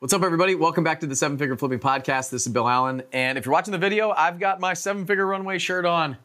[0.00, 0.54] What's up, everybody?
[0.54, 2.30] Welcome back to the Seven Figure Flipping Podcast.
[2.30, 3.02] This is Bill Allen.
[3.12, 6.16] And if you're watching the video, I've got my Seven Figure Runway shirt on.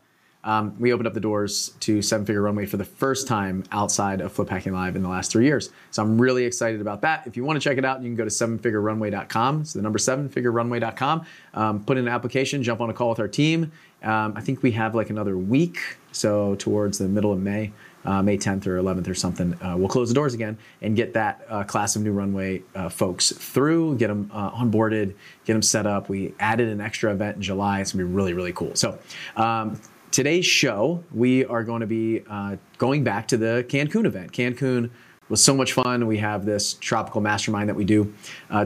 [0.43, 4.21] Um, we opened up the doors to Seven Figure Runway for the first time outside
[4.21, 5.71] of Flip Hacking Live in the last three years.
[5.89, 7.25] So I'm really excited about that.
[7.25, 9.65] If you want to check it out, you can go to sevenfigurerunway.com.
[9.65, 11.25] So the number sevenfigurerunway.com.
[11.55, 13.71] Um, put in an application, jump on a call with our team.
[14.03, 15.79] Um, I think we have like another week,
[16.11, 17.71] so towards the middle of May
[18.05, 21.13] uh, May 10th or 11th or something, uh, we'll close the doors again and get
[21.13, 25.15] that uh, class of new runway uh, folks through, get them uh, onboarded,
[25.45, 26.09] get them set up.
[26.09, 27.81] We added an extra event in July.
[27.81, 28.75] It's gonna be really, really cool.
[28.75, 28.99] So,
[29.35, 29.79] um,
[30.11, 34.31] today's show, we are going to be uh, going back to the Cancun event.
[34.31, 34.89] Cancun
[35.29, 36.05] was so much fun.
[36.05, 38.13] We have this tropical mastermind that we do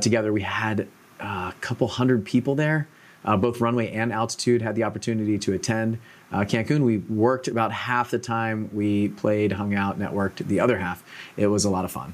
[0.02, 0.34] together.
[0.34, 0.88] We had
[1.20, 2.88] a couple hundred people there.
[3.24, 6.00] both runway and altitude had the opportunity to attend
[6.32, 8.70] uh, Cancun, we worked about half the time.
[8.74, 11.04] We played, hung out, networked the other half.
[11.38, 12.14] It was a lot of fun.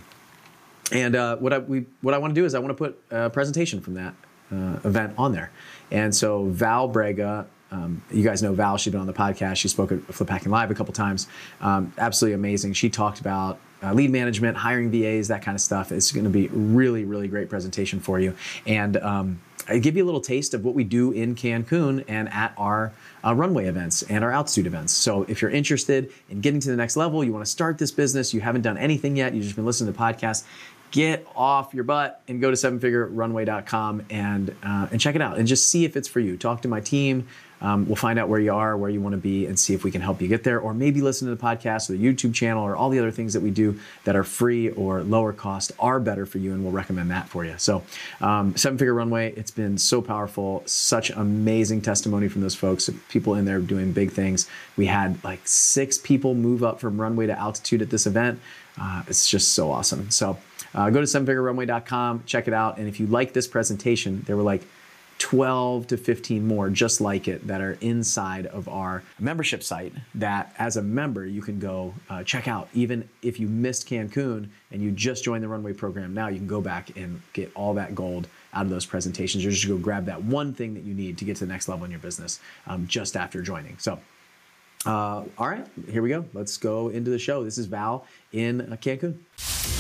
[0.91, 3.01] And uh, what I we, what I want to do is I want to put
[3.09, 4.13] a presentation from that
[4.51, 5.51] uh, event on there.
[5.91, 8.77] And so Val Brega, um, you guys know Val.
[8.77, 9.55] She's been on the podcast.
[9.55, 11.27] She spoke at Flip Hacking Live a couple times.
[11.61, 12.73] Um, absolutely amazing.
[12.73, 15.91] She talked about uh, lead management, hiring VAs, that kind of stuff.
[15.91, 18.35] It's going to be really, really great presentation for you.
[18.65, 22.29] And um, I give you a little taste of what we do in Cancun and
[22.29, 22.91] at our
[23.23, 24.93] uh, runway events and our altitude events.
[24.93, 27.91] So if you're interested in getting to the next level, you want to start this
[27.91, 30.43] business, you haven't done anything yet, you've just been listening to podcasts,
[30.91, 35.47] get off your butt and go to sevenfigurerunway.com and uh, and check it out and
[35.47, 36.37] just see if it's for you.
[36.37, 37.27] Talk to my team.
[37.61, 39.83] Um, we'll find out where you are, where you want to be, and see if
[39.83, 40.59] we can help you get there.
[40.59, 43.33] Or maybe listen to the podcast or the YouTube channel or all the other things
[43.33, 46.73] that we do that are free or lower cost are better for you, and we'll
[46.73, 47.55] recommend that for you.
[47.57, 47.83] So,
[48.21, 50.63] um, Seven Figure Runway, it's been so powerful.
[50.65, 54.49] Such amazing testimony from those folks, people in there doing big things.
[54.75, 58.39] We had like six people move up from runway to altitude at this event.
[58.79, 60.09] Uh, it's just so awesome.
[60.11, 60.37] So,
[60.75, 62.77] uh, go to sevenfigurerunway.com, check it out.
[62.77, 64.63] And if you like this presentation, there were like
[65.23, 70.53] 12 to 15 more just like it that are inside of our membership site that
[70.59, 72.67] as a member you can go uh, check out.
[72.73, 76.45] Even if you missed cancun and you just joined the runway program now you can
[76.45, 79.45] go back and get all that gold out of those presentations.
[79.45, 81.69] Or just go grab that one thing that you need to get to the next
[81.69, 83.77] level in your business um, just after joining.
[83.77, 83.99] So
[84.85, 86.25] uh, all right, here we go.
[86.33, 87.43] Let's go into the show.
[87.43, 89.17] This is Val in uh, Cancun.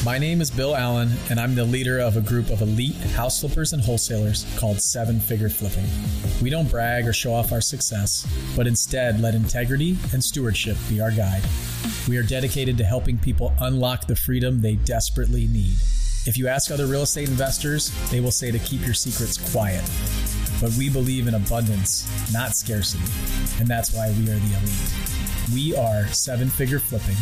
[0.05, 3.39] My name is Bill Allen, and I'm the leader of a group of elite house
[3.39, 5.85] flippers and wholesalers called Seven Figure Flipping.
[6.41, 10.99] We don't brag or show off our success, but instead let integrity and stewardship be
[10.99, 11.43] our guide.
[12.07, 15.77] We are dedicated to helping people unlock the freedom they desperately need.
[16.25, 19.83] If you ask other real estate investors, they will say to keep your secrets quiet.
[20.63, 23.03] But we believe in abundance, not scarcity.
[23.59, 25.53] And that's why we are the elite.
[25.53, 27.17] We are seven figure flipping,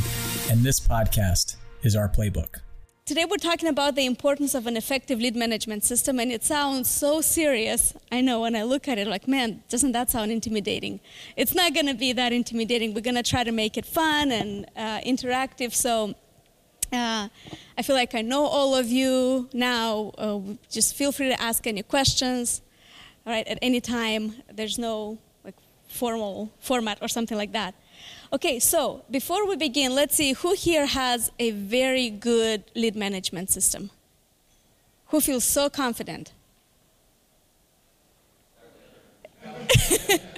[0.51, 2.59] and this podcast is our playbook.
[3.03, 6.87] Today, we're talking about the importance of an effective lead management system, and it sounds
[6.87, 7.95] so serious.
[8.11, 10.99] I know when I look at it, like, man, doesn't that sound intimidating?
[11.35, 12.93] It's not going to be that intimidating.
[12.93, 15.73] We're going to try to make it fun and uh, interactive.
[15.73, 16.13] So,
[16.93, 17.27] uh,
[17.75, 20.11] I feel like I know all of you now.
[20.15, 22.61] Uh, just feel free to ask any questions
[23.25, 24.35] right, at any time.
[24.51, 25.55] There's no like
[25.87, 27.75] formal format or something like that.
[28.33, 33.49] Okay, so before we begin, let's see who here has a very good lead management
[33.49, 33.91] system.
[35.07, 36.31] Who feels so confident?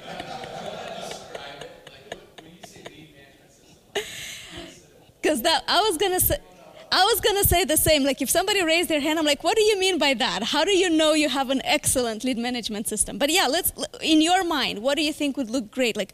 [5.23, 6.38] Because that I was gonna say
[6.95, 8.03] I was going to say the same.
[8.03, 10.43] Like, if somebody raised their hand, I'm like, what do you mean by that?
[10.43, 13.17] How do you know you have an excellent lead management system?
[13.17, 15.97] But yeah, let's, in your mind, what do you think would look great?
[15.97, 16.13] Like,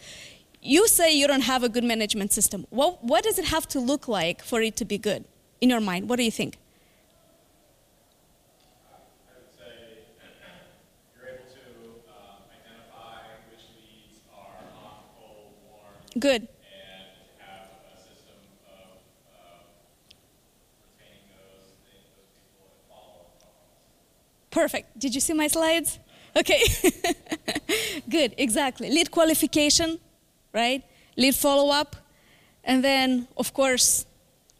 [0.61, 2.65] you say you don't have a good management system.
[2.69, 5.25] What, what does it have to look like for it to be good
[5.59, 6.07] in your mind?
[6.07, 6.57] What do you think?
[16.19, 16.47] Good.
[24.51, 24.97] Perfect.
[24.97, 25.99] Did you see my slides?
[26.35, 26.61] Okay.
[28.09, 28.89] Good, exactly.
[28.89, 29.99] Lead qualification,
[30.53, 30.83] right?
[31.17, 31.95] Lead follow up.
[32.63, 34.05] And then, of course,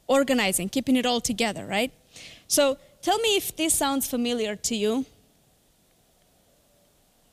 [0.08, 1.92] organizing, keeping it all together, right?
[2.48, 5.06] So tell me if this sounds familiar to you.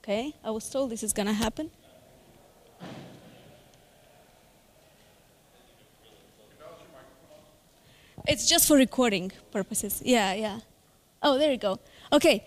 [0.02, 1.70] Okay, I was told this is going to happen.
[8.28, 10.02] It's just for recording purposes.
[10.04, 10.60] Yeah, yeah.
[11.22, 11.78] Oh, there you go.
[12.12, 12.44] Okay.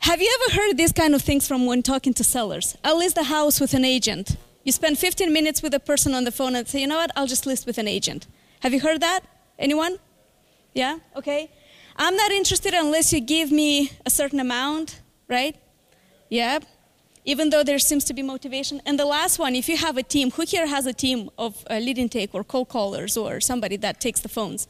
[0.00, 2.76] Have you ever heard these kind of things from when talking to sellers?
[2.84, 4.36] I'll list the house with an agent.
[4.64, 7.10] You spend 15 minutes with a person on the phone and say, you know what,
[7.16, 8.26] I'll just list with an agent.
[8.60, 9.20] Have you heard that?
[9.58, 9.98] Anyone?
[10.72, 10.98] Yeah?
[11.16, 11.50] Okay.
[11.96, 15.56] I'm not interested unless you give me a certain amount, right?
[16.28, 16.60] Yeah.
[17.24, 18.80] Even though there seems to be motivation.
[18.86, 21.64] And the last one, if you have a team, who here has a team of
[21.68, 24.68] uh, lead intake or cold callers or somebody that takes the phones?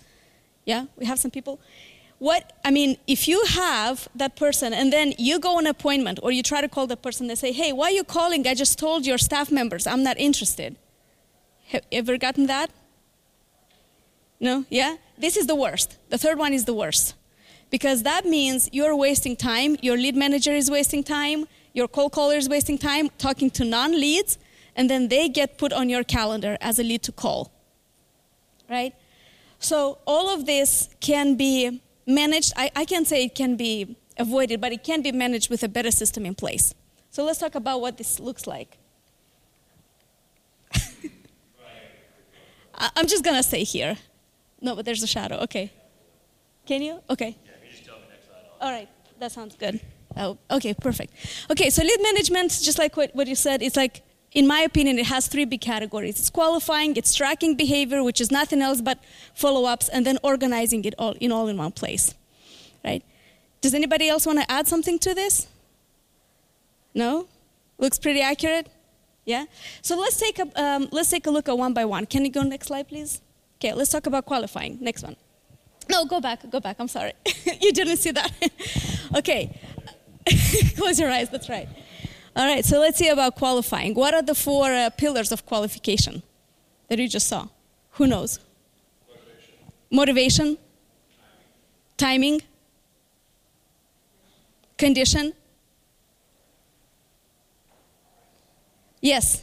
[0.64, 1.60] Yeah, we have some people.
[2.18, 6.32] What I mean, if you have that person and then you go on appointment or
[6.32, 8.46] you try to call the person, they say, "Hey, why are you calling?
[8.46, 10.76] I just told your staff members I'm not interested."
[11.68, 12.70] Have you ever gotten that?
[14.40, 14.64] No?
[14.70, 14.96] Yeah?
[15.16, 15.98] This is the worst.
[16.08, 17.14] The third one is the worst.
[17.70, 22.36] Because that means you're wasting time, your lead manager is wasting time, your cold caller
[22.36, 24.38] is wasting time talking to non leads,
[24.74, 27.52] and then they get put on your calendar as a lead to call.
[28.70, 28.94] Right?
[29.58, 32.52] So all of this can be managed.
[32.56, 35.68] I, I can't say it can be avoided, but it can be managed with a
[35.68, 36.74] better system in place.
[37.10, 38.78] So let's talk about what this looks like.
[42.74, 43.96] I'm just gonna say here.
[44.60, 45.36] No, but there's a shadow.
[45.36, 45.72] Okay.
[46.66, 47.00] Can you?
[47.08, 47.36] Okay.
[47.44, 48.44] Yeah, you just tell me next slide.
[48.60, 48.88] All right,
[49.20, 49.80] that sounds good.
[50.16, 51.14] Oh, okay, perfect.
[51.50, 54.02] Okay, so lead management, just like what, what you said, it's like,
[54.32, 56.18] in my opinion, it has three big categories.
[56.18, 58.98] It's qualifying, it's tracking behavior, which is nothing else but
[59.34, 62.14] follow-ups, and then organizing it all in all in one place,
[62.84, 63.02] right?
[63.60, 65.48] Does anybody else want to add something to this?
[66.94, 67.26] No?
[67.78, 68.68] Looks pretty accurate?
[69.24, 69.46] Yeah?
[69.82, 72.06] So let's take a, um, let's take a look at one by one.
[72.06, 73.20] Can you go next slide, please?
[73.56, 74.78] Okay, let's talk about qualifying.
[74.80, 75.16] Next one.
[75.90, 76.76] No, go back, go back.
[76.78, 77.12] I'm sorry.
[77.60, 78.30] you didn't see that.
[79.16, 79.58] okay.
[80.76, 81.68] Close your eyes, that's right.
[82.38, 83.94] All right, so let's see about qualifying.
[83.94, 86.22] What are the four uh, pillars of qualification
[86.86, 87.48] that you just saw?
[87.94, 88.38] Who knows?
[89.90, 90.56] Motivation.
[90.56, 90.58] Motivation.
[91.96, 92.42] Timing.
[94.76, 95.32] Condition.
[99.00, 99.42] Yes,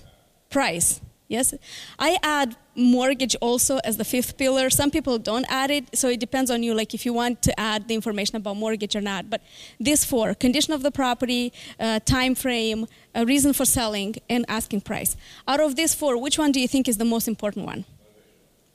[0.49, 1.01] price.
[1.27, 1.53] Yes,
[1.99, 4.69] I add mortgage also as the fifth pillar.
[4.69, 7.59] Some people don't add it, so it depends on you, like if you want to
[7.59, 9.29] add the information about mortgage or not.
[9.29, 9.41] But
[9.79, 14.81] these four: condition of the property, uh, time frame, a reason for selling, and asking
[14.81, 15.15] price.
[15.47, 17.85] Out of these four, which one do you think is the most important one?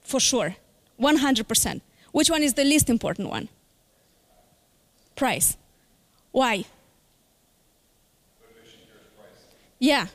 [0.02, 0.56] For sure,
[0.98, 1.80] 100%.
[2.12, 3.48] Which one is the least important one?
[5.14, 5.56] Price.
[6.32, 6.64] Why?
[9.78, 10.08] Yeah,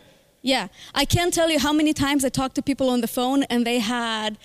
[0.45, 3.43] yeah, I can't tell you how many times I talked to people on the phone
[3.49, 4.37] and they had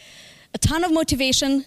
[0.55, 1.67] a ton of motivation.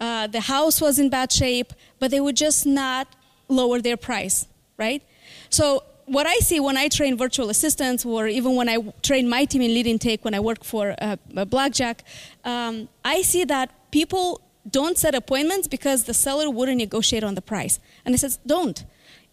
[0.00, 3.06] Uh, the house was in bad shape, but they would just not
[3.46, 4.46] lower their price,
[4.78, 5.02] right?
[5.50, 9.44] So what I see when I train virtual assistants, or even when I train my
[9.44, 12.04] team in lead intake when I work for uh, Blackjack,
[12.42, 14.40] um, I see that people
[14.70, 17.80] don't set appointments because the seller wouldn't negotiate on the price.
[18.06, 18.82] And I says, don't.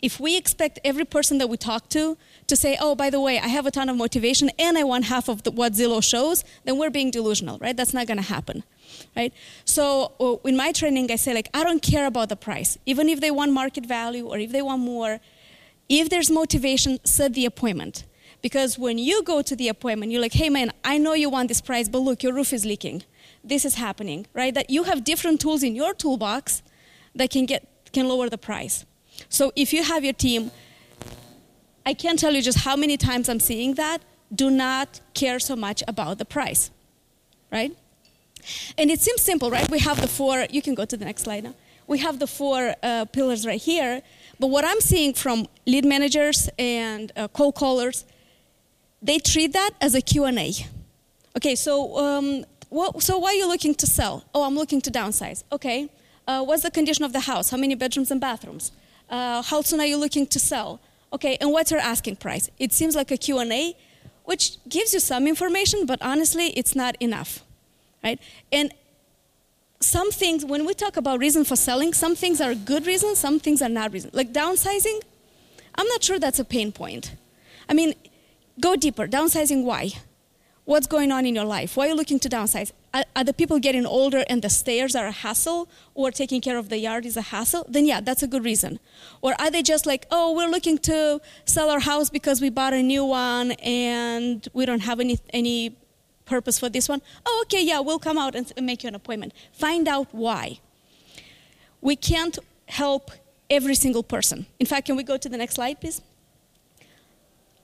[0.02, 2.18] If we expect every person that we talk to
[2.52, 5.06] to say, oh, by the way, I have a ton of motivation and I want
[5.06, 7.76] half of the, what Zillow shows, then we're being delusional, right?
[7.76, 8.66] That's not going to happen,
[9.16, 9.34] right?
[9.64, 12.78] So uh, in my training, I say, like, I don't care about the price.
[12.86, 15.22] Even if they want market value or if they want more,
[15.88, 18.04] if there's motivation, set the appointment.
[18.42, 21.48] Because when you go to the appointment, you're like, hey, man, I know you want
[21.48, 23.04] this price, but look, your roof is leaking.
[23.46, 24.54] This is happening, right?
[24.54, 26.64] That you have different tools in your toolbox
[27.16, 28.86] that can, get, can lower the price.
[29.30, 30.52] So if you have your team,
[31.86, 34.02] I can't tell you just how many times I'm seeing that,
[34.34, 36.72] do not care so much about the price,
[37.52, 37.76] right?
[38.78, 39.70] And it seems simple, right?
[39.70, 41.56] We have the four, you can go to the next slide now.
[41.88, 44.02] We have the four uh, pillars right here,
[44.40, 48.06] but what I'm seeing from lead managers and uh, cold callers,
[49.02, 50.54] they treat that as a Q&A.
[51.38, 54.24] Okay, so, um, what, so why are you looking to sell?
[54.34, 55.44] Oh, I'm looking to downsize.
[55.52, 55.90] Okay,
[56.28, 57.50] uh, what's the condition of the house?
[57.50, 58.72] How many bedrooms and bathrooms?
[59.10, 60.80] Uh, how soon are you looking to sell?
[61.14, 62.50] Okay, and what's your asking price?
[62.58, 63.76] It seems like a Q&A,
[64.24, 67.44] which gives you some information, but honestly, it's not enough,
[68.04, 68.20] right?
[68.52, 68.74] And
[69.82, 73.40] some things, when we talk about reason for selling, some things are good reasons, some
[73.40, 74.14] things are not reasons.
[74.14, 75.02] Like downsizing,
[75.76, 77.16] I'm not sure that's a pain point.
[77.68, 77.94] I mean,
[78.60, 79.08] go deeper.
[79.08, 79.92] Downsizing, why?
[80.66, 81.76] What's going on in your life?
[81.76, 82.72] Why are you looking to downsize?
[82.94, 86.68] Are, the people getting older and the stairs are a hassle, or taking care of
[86.68, 87.66] the yard is a hassle?
[87.70, 88.80] Then, yeah, that's a good reason.
[89.22, 92.74] Or are they just like, oh, we're looking to sell our house because we bought
[92.74, 95.78] a new one and we don't have any, any
[96.26, 97.02] purpose for this one?
[97.26, 99.34] Oh, okay, yeah, we'll come out and make you an appointment.
[99.54, 100.60] Find out why.
[101.80, 103.12] We can't help
[103.50, 104.48] every single person.
[104.60, 106.02] In fact, can we go to the next slide, please?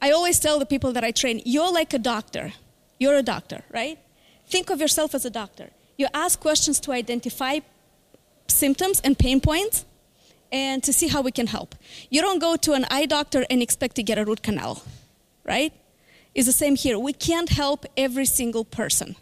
[0.02, 2.54] I always tell the people that I train, you're like a doctor
[3.00, 4.00] you're a doctor, right?
[4.48, 5.72] Think of yourself as a doctor.
[5.98, 7.60] You ask questions to identify
[8.48, 9.86] symptoms and pain points
[10.52, 11.76] and to see how we can help.
[12.10, 14.84] You don't go to an eye doctor and expect to get a root canal,
[15.44, 15.74] right?
[16.34, 16.98] It's the same here.
[16.98, 19.16] We can't help every single person.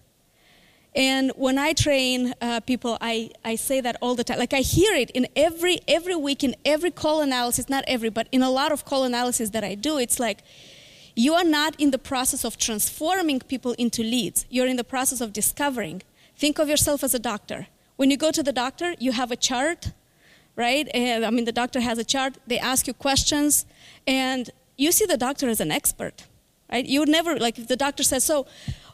[0.93, 4.39] And when I train uh, people, I, I say that all the time.
[4.39, 8.27] Like I hear it in every every week in every call analysis, not every, but
[8.31, 10.43] in a lot of call analysis that I do, it's like
[11.15, 14.45] you are not in the process of transforming people into leads.
[14.49, 16.01] You're in the process of discovering.
[16.37, 17.67] Think of yourself as a doctor.
[17.95, 19.93] When you go to the doctor, you have a chart,
[20.55, 20.89] right?
[20.93, 22.37] I mean, the doctor has a chart.
[22.45, 23.65] They ask you questions,
[24.05, 26.25] and you see the doctor as an expert,
[26.69, 26.85] right?
[26.85, 28.45] You would never like if the doctor says so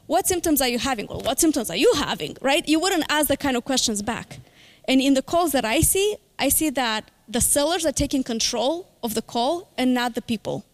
[0.08, 1.08] what symptoms are you having?
[1.08, 2.68] Well, what symptoms are you having, right?
[2.68, 4.40] You wouldn't ask that kind of questions back.
[4.88, 8.90] And in the calls that I see, I see that the sellers are taking control
[9.02, 10.66] of the call and not the people.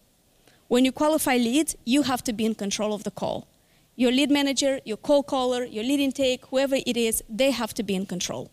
[0.68, 3.48] When you qualify leads, you have to be in control of the call.
[3.96, 7.82] Your lead manager, your call caller, your lead intake, whoever it is, they have to
[7.82, 8.50] be in control.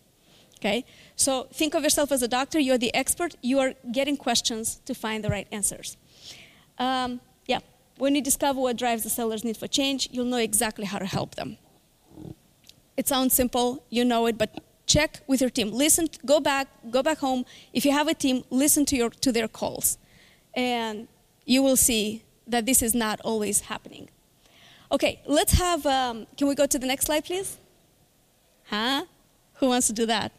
[0.58, 0.84] Okay?
[1.14, 4.94] So think of yourself as a doctor, you're the expert, you are getting questions to
[4.94, 5.96] find the right answers.
[6.78, 7.60] Um, yeah.
[7.98, 11.06] When you discover what drives the seller's need for change, you'll know exactly how to
[11.06, 11.58] help them.
[12.96, 15.70] It sounds simple, you know it, but check with your team.
[15.70, 17.44] Listen, go back, go back home.
[17.72, 19.98] If you have a team, listen to your to their calls,
[20.54, 21.08] and
[21.46, 24.10] you will see that this is not always happening.
[24.92, 25.86] Okay, let's have.
[25.86, 27.56] Um, can we go to the next slide, please?
[28.64, 29.06] Huh?
[29.54, 30.32] Who wants to do that?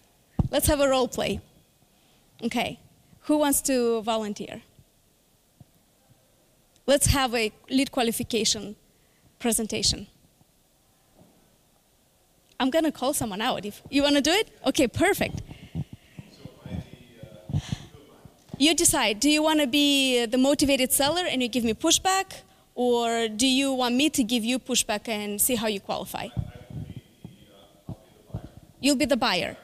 [0.52, 1.42] Let's have a role play.
[2.44, 2.80] Okay,
[3.22, 4.62] who wants to volunteer?
[6.88, 8.76] let's have a lead qualification
[9.38, 10.08] presentation.
[12.60, 13.66] I'm to call someone out.
[13.66, 15.42] If you want to do it, okay, perfect.
[18.60, 19.20] You decide.
[19.20, 22.42] Do you want to be the motivated seller and you give me pushback,
[22.74, 26.30] or do you want me to give you pushback and see how you qualify?
[28.80, 29.58] You'll be the buyer.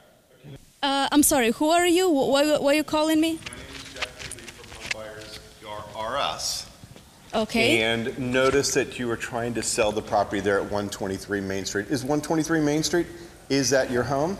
[0.83, 1.51] Uh, I'm sorry.
[1.51, 2.09] Who are you?
[2.09, 3.39] Why, why are you calling me?
[3.50, 5.39] My name is Jack Lee from Home Buyers
[5.95, 6.69] R Us.
[7.33, 7.81] Okay.
[7.81, 11.88] And notice that you were trying to sell the property there at 123 Main Street.
[11.88, 13.07] Is 123 Main Street,
[13.50, 14.38] is that your home?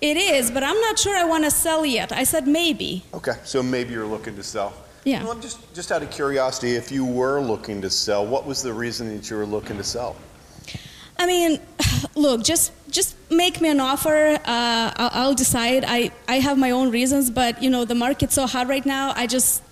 [0.00, 2.12] It is, but I'm not sure I want to sell yet.
[2.12, 3.04] I said maybe.
[3.14, 4.74] Okay, so maybe you're looking to sell.
[5.04, 5.22] Yeah.
[5.22, 8.62] Well, I'm just, just out of curiosity, if you were looking to sell, what was
[8.62, 10.16] the reason that you were looking to sell?
[11.18, 11.60] I mean,
[12.14, 14.38] look, just just make me an offer.
[14.44, 15.84] Uh, I'll, I'll decide.
[15.86, 19.12] I, I have my own reasons, but you know the market's so hot right now.
[19.16, 19.62] I just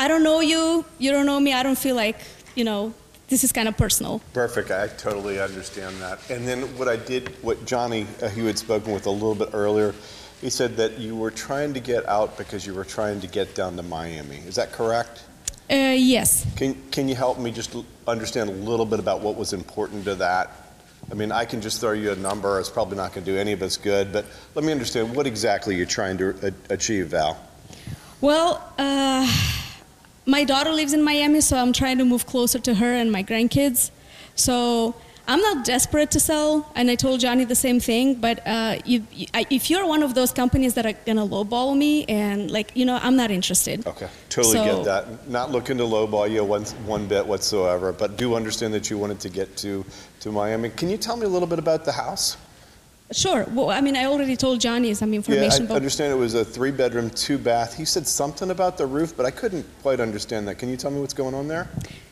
[0.00, 2.18] I don't know you, you don't know me, I don't feel like,
[2.54, 2.94] you know,
[3.30, 4.20] this is kind of personal.
[4.34, 4.70] Perfect.
[4.70, 6.18] I totally understand that.
[6.30, 9.50] And then what I did, what Johnny, uh, who had spoken with a little bit
[9.54, 9.94] earlier,
[10.40, 13.54] he said that you were trying to get out because you were trying to get
[13.54, 14.38] down to Miami.
[14.38, 15.22] Is that correct?
[15.70, 16.44] Uh, yes.
[16.56, 17.76] Can, can you help me just
[18.08, 20.50] understand a little bit about what was important to that?
[21.10, 22.58] I mean, I can just throw you a number.
[22.58, 25.26] It's probably not going to do any of us good, but let me understand what
[25.26, 27.38] exactly you're trying to achieve, Val.
[28.20, 29.26] Well, uh,
[30.26, 33.22] my daughter lives in Miami, so I'm trying to move closer to her and my
[33.22, 33.90] grandkids.
[34.34, 34.94] So
[35.26, 38.14] I'm not desperate to sell, and I told Johnny the same thing.
[38.16, 42.04] But uh, you, I, if you're one of those companies that are gonna lowball me,
[42.06, 43.86] and like you know, I'm not interested.
[43.86, 45.28] Okay, totally So- get that.
[45.28, 49.20] Not looking to lowball you one, one bit whatsoever, but do understand that you wanted
[49.20, 49.84] to get to,
[50.20, 50.70] to Miami.
[50.70, 52.36] Can you tell me a little bit about the house?
[53.12, 53.44] Sure.
[53.50, 55.64] Well, I mean, I already told Johnny some information.
[55.64, 55.64] Yeah.
[55.64, 57.76] I but understand it was a three bedroom, two bath.
[57.76, 60.58] He said something about the roof, but I couldn't quite understand that.
[60.58, 61.68] Can you tell me what's going on there?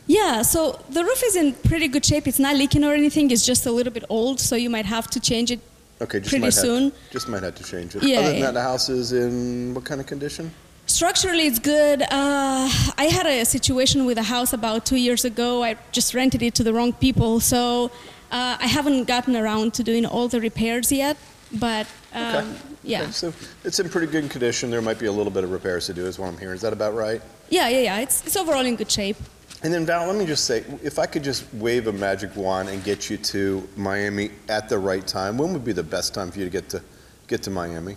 [0.08, 2.26] Yeah, so the roof is in pretty good shape.
[2.26, 3.30] It's not leaking or anything.
[3.30, 5.60] It's just a little bit old, so you might have to change it.
[6.00, 6.92] Okay, just Pretty might have, soon.
[7.10, 8.02] Just might have to change it.
[8.02, 10.50] Yeah, Other than that, the house is in what kind of condition?
[10.86, 12.02] Structurally, it's good.
[12.02, 15.62] Uh, I had a situation with a house about two years ago.
[15.62, 17.90] I just rented it to the wrong people, so
[18.30, 21.16] uh, I haven't gotten around to doing all the repairs yet.
[21.52, 22.56] But um, Okay.
[22.84, 23.32] yeah, Okay, so
[23.64, 24.70] it's in pretty good condition.
[24.70, 26.56] There might be a little bit of repairs to do, is what I'm hearing.
[26.56, 27.22] Is that about right?
[27.48, 28.00] yeah, yeah, yeah.
[28.00, 29.16] It's, it's overall in good shape.
[29.62, 32.68] And then Val, let me just say, if I could just wave a magic wand
[32.68, 36.30] and get you to Miami at the right time, when would be the best time
[36.30, 36.82] for you to get to
[37.28, 37.96] get to Miami?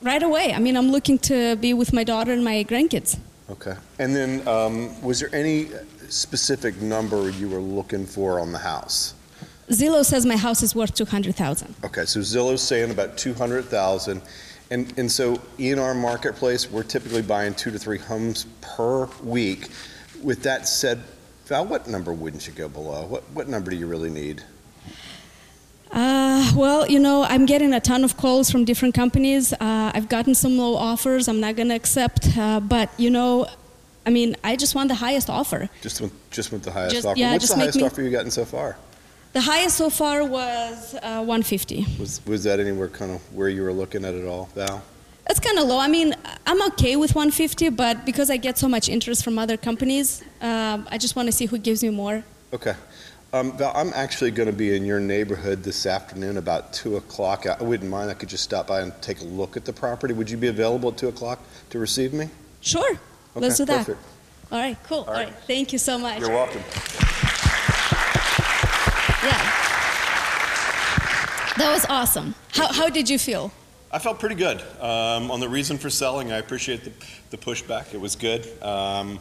[0.00, 0.52] Right away.
[0.54, 3.18] I mean, I'm looking to be with my daughter and my grandkids.
[3.50, 3.74] Okay.
[3.98, 5.68] And then, um, was there any
[6.08, 9.14] specific number you were looking for on the house?
[9.68, 11.74] Zillow says my house is worth 200,000.
[11.84, 14.22] Okay, so Zillow's saying about two hundred thousand,
[14.70, 19.68] and and so in our marketplace, we're typically buying two to three homes per week.
[20.22, 21.02] With that said,
[21.46, 23.06] Val, what number wouldn't you go below?
[23.06, 24.42] What what number do you really need?
[25.90, 29.52] Uh, well, you know, I'm getting a ton of calls from different companies.
[29.52, 33.46] Uh, I've gotten some low offers I'm not going to accept, uh, but you know,
[34.04, 35.68] I mean, I just want the highest offer.
[35.82, 37.18] Just with just with the highest Just- offer.
[37.18, 38.76] yeah, What's just the highest me- offer you've gotten so far?
[39.36, 41.84] The highest so far was uh, 150.
[42.00, 44.82] Was was that anywhere kind of where you were looking at it all, Val?
[45.28, 45.78] That's kind of low.
[45.78, 46.14] I mean,
[46.46, 50.88] I'm okay with 150, but because I get so much interest from other companies, um,
[50.90, 52.24] I just want to see who gives me more.
[52.54, 52.74] Okay.
[53.34, 57.44] Um, Val, I'm actually going to be in your neighborhood this afternoon about 2 o'clock.
[57.44, 58.10] I wouldn't mind.
[58.10, 60.14] I could just stop by and take a look at the property.
[60.14, 62.30] Would you be available at 2 o'clock to receive me?
[62.62, 62.98] Sure.
[63.34, 63.84] Let's do that.
[63.84, 64.00] perfect.
[64.50, 65.04] All right, cool.
[65.06, 65.28] All right.
[65.28, 65.36] right.
[65.46, 66.20] Thank you so much.
[66.20, 66.62] You're welcome.
[69.26, 69.66] Yeah.
[71.58, 72.34] That was awesome.
[72.52, 73.50] How, how did you feel?
[73.90, 74.60] I felt pretty good.
[74.78, 76.92] Um, on the reason for selling, I appreciate the,
[77.30, 77.94] the pushback.
[77.94, 78.46] It was good.
[78.62, 79.18] Um,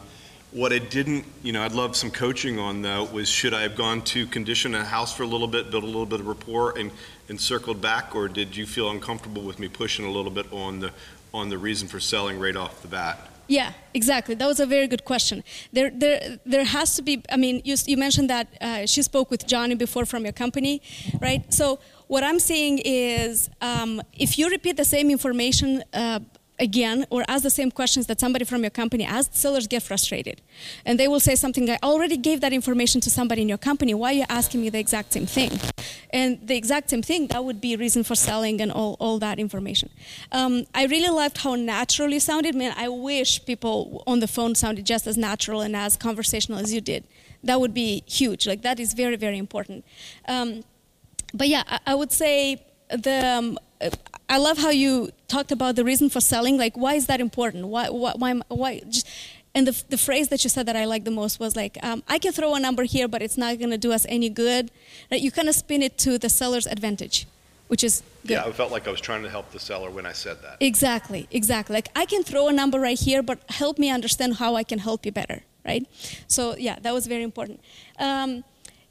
[0.52, 3.78] what I didn't, you know, I'd love some coaching on though, was should I have
[3.78, 6.78] gone to condition a house for a little bit, build a little bit of rapport
[6.78, 6.92] and,
[7.30, 8.16] and circled back?
[8.16, 10.92] Or did you feel uncomfortable with me pushing a little bit on the,
[11.34, 13.18] on the reason for selling right off the bat?
[13.48, 14.34] Yeah, exactly.
[14.34, 15.44] That was a very good question.
[15.72, 17.22] There, there, there has to be.
[17.32, 20.82] I mean, you, you mentioned that uh, she spoke with Johnny before from your company,
[21.22, 21.54] right?
[21.54, 25.84] So what I'm saying is, um, if you repeat the same information.
[25.94, 26.20] Uh,
[26.60, 30.42] again or ask the same questions that somebody from your company asked sellers get frustrated.
[30.86, 33.94] And they will say something i already gave that information to somebody in your company.
[33.94, 35.52] Why are you asking me the exact same thing?
[36.12, 39.20] And the exact same thing that would be a reason for selling and all, all
[39.20, 39.90] that information.
[40.32, 42.56] Um, i really loved how natural you sounded.
[42.56, 46.74] Man i wish people on the phone sounded just as natural and as conversational as
[46.74, 47.04] you did.
[47.44, 48.48] That would be huge.
[48.48, 49.86] Like that is very very important.
[50.28, 50.64] Um,
[51.36, 53.60] but yeah I, I would say the um,
[54.30, 56.58] I love how you talked about the reason for selling.
[56.58, 57.68] Like, why is that important?
[57.68, 59.08] Why, why, why, why just,
[59.54, 62.04] and the, the phrase that you said that I liked the most was like, um,
[62.08, 64.72] I can throw a number here, but it's not going to do us any good.
[65.12, 65.22] Right?
[65.22, 67.28] You kind of spin it to the seller's advantage,
[67.68, 68.34] which is good.
[68.34, 70.58] Yeah, I felt like I was trying to help the seller when I said that.
[70.60, 71.76] Exactly, exactly.
[71.76, 74.80] Like, I can throw a number right here, but help me understand how I can
[74.80, 75.86] help you better, right?
[76.28, 77.62] So, yeah, that was very important.
[78.00, 78.44] Um,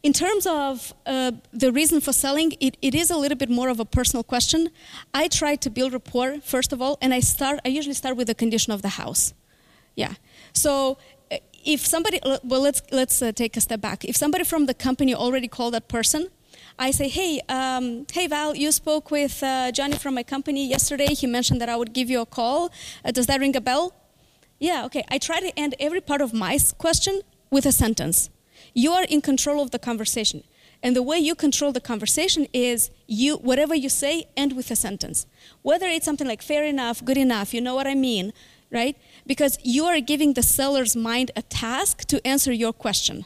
[0.04, 3.70] in terms of uh, the reason for selling, it, it is a little bit more
[3.70, 4.68] of a personal question.
[5.14, 7.58] I try to build rapport first of all, and I start.
[7.64, 9.32] I usually start with the condition of the house.
[9.96, 10.12] Yeah.
[10.52, 10.98] So
[11.32, 14.04] uh, if somebody, well, let's let's uh, take a step back.
[14.04, 16.28] If somebody from the company already called that person,
[16.78, 21.14] I say, hey, um, hey Val, you spoke with uh, Johnny from my company yesterday.
[21.14, 22.70] He mentioned that I would give you a call.
[23.06, 23.94] Uh, does that ring a bell?
[24.58, 24.84] Yeah.
[24.84, 25.02] Okay.
[25.08, 28.28] I try to end every part of my question with a sentence
[28.74, 30.44] you are in control of the conversation.
[30.82, 34.76] And the way you control the conversation is you whatever you say end with a
[34.76, 35.26] sentence.
[35.62, 38.32] Whether it's something like fair enough good enough you know what i mean
[38.74, 38.96] right?
[39.26, 43.24] Because you are giving the seller's mind a task to answer your question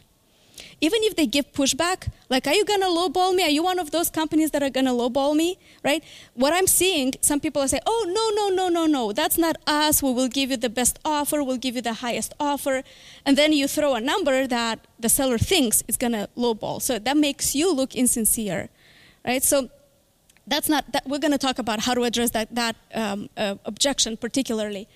[0.81, 3.43] even if they give pushback, like, are you gonna lowball me?
[3.43, 5.59] Are you one of those companies that are gonna lowball me?
[5.85, 6.05] Right?
[6.35, 9.57] What I'm seeing, some people are saying, oh, no, no, no, no, no, that's not
[9.67, 10.03] us.
[10.03, 12.83] We will give you the best offer, we'll give you the highest offer.
[13.27, 16.81] And then you throw a number that the seller thinks is gonna lowball.
[16.81, 18.69] So that makes you look insincere,
[19.25, 19.43] right?
[19.43, 19.71] So
[20.47, 24.17] that's not, that, we're gonna talk about how to address that, that um, uh, objection
[24.17, 24.87] particularly.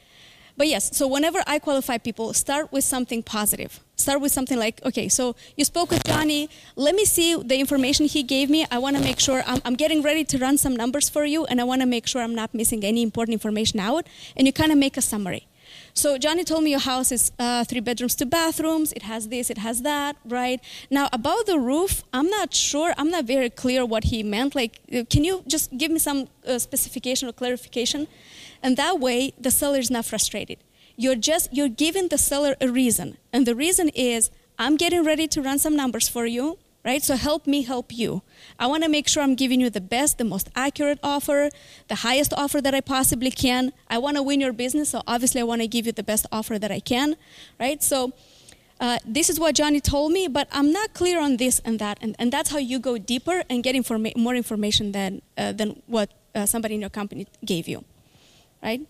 [0.56, 3.80] But yes, so whenever I qualify people, start with something positive.
[4.02, 6.50] Start with something like, okay, so you spoke with Johnny.
[6.74, 8.66] Let me see the information he gave me.
[8.68, 11.44] I want to make sure I'm, I'm, getting ready to run some numbers for you,
[11.46, 14.08] and I want to make sure I'm not missing any important information out.
[14.36, 15.46] And you kind of make a summary.
[15.94, 18.92] So Johnny told me your house is uh, three bedrooms, two bathrooms.
[18.92, 20.60] It has this, it has that, right?
[20.90, 22.94] Now about the roof, I'm not sure.
[22.98, 24.56] I'm not very clear what he meant.
[24.56, 28.08] Like, uh, can you just give me some uh, specification or clarification?
[28.62, 30.58] And that way, the seller is not frustrated.
[30.96, 35.26] You're just you're giving the seller a reason, and the reason is I'm getting ready
[35.28, 37.02] to run some numbers for you, right?
[37.02, 38.22] So help me help you.
[38.58, 41.50] I want to make sure I'm giving you the best, the most accurate offer,
[41.88, 43.72] the highest offer that I possibly can.
[43.88, 46.26] I want to win your business, so obviously I want to give you the best
[46.30, 47.16] offer that I can,
[47.58, 47.82] right?
[47.82, 48.12] So.
[48.80, 51.98] Uh, this is what Johnny told me, but I'm not clear on this and that,
[52.02, 55.80] and, and that's how you go deeper and get informa- more information than uh, than
[55.86, 57.84] what uh, somebody in your company gave you
[58.62, 58.80] right?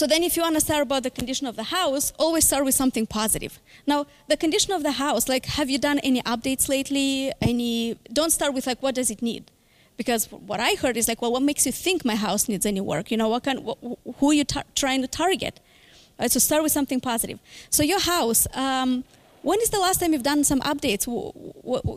[0.00, 2.64] So then if you want to start about the condition of the house, always start
[2.64, 3.60] with something positive.
[3.86, 7.32] Now, the condition of the house, like have you done any updates lately?
[7.42, 9.50] Any don't start with like what does it need?
[9.98, 12.80] Because what I heard is like, well, what makes you think my house needs any
[12.80, 13.10] work?
[13.10, 13.76] You know, what kind, what,
[14.16, 15.60] who are you tar- trying to target?
[16.28, 17.38] So start with something positive.
[17.68, 19.04] So your house, um,
[19.42, 21.04] when is the last time you've done some updates?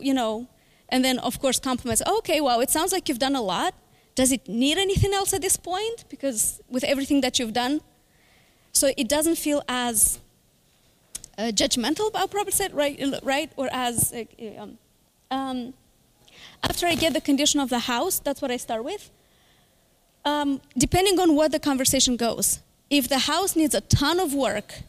[0.04, 0.46] you know,
[0.90, 2.02] and then of course compliments.
[2.18, 3.72] Okay, well, it sounds like you've done a lot
[4.14, 6.04] does it need anything else at this point?
[6.08, 7.80] Because with everything that you've done,
[8.74, 10.18] so it doesn't feel as
[11.38, 12.10] uh, judgmental.
[12.14, 14.24] I'll probably say right, right, or as uh,
[14.60, 14.78] um,
[15.30, 15.74] um,
[16.62, 19.10] after I get the condition of the house, that's what I start with.
[20.24, 22.60] Um, depending on what the conversation goes,
[22.90, 24.82] if the house needs a ton of work,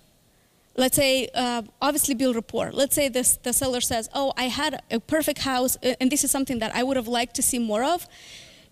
[0.78, 4.82] let's say uh, obviously build rapport let's say this, the seller says oh i had
[4.92, 7.84] a perfect house and this is something that i would have liked to see more
[7.84, 8.08] of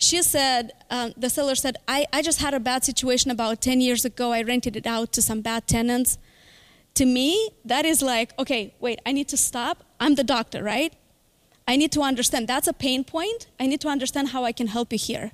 [0.04, 3.82] she said, um, the seller said, I, I just had a bad situation about 10
[3.82, 4.32] years ago.
[4.32, 6.18] I rented it out to some bad tenants.
[6.96, 9.84] To me, that is like, okay, wait, I need to stop.
[10.00, 10.94] I'm the doctor, right?
[11.68, 13.48] I need to understand that's a pain point.
[13.60, 15.32] I need to understand how I can help you here.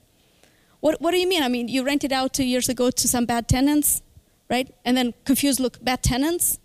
[0.80, 1.44] What, what do you mean?
[1.44, 4.02] I mean, you rented out two years ago to some bad tenants,
[4.50, 4.74] right?
[4.86, 6.60] And then confused look, bad tenants,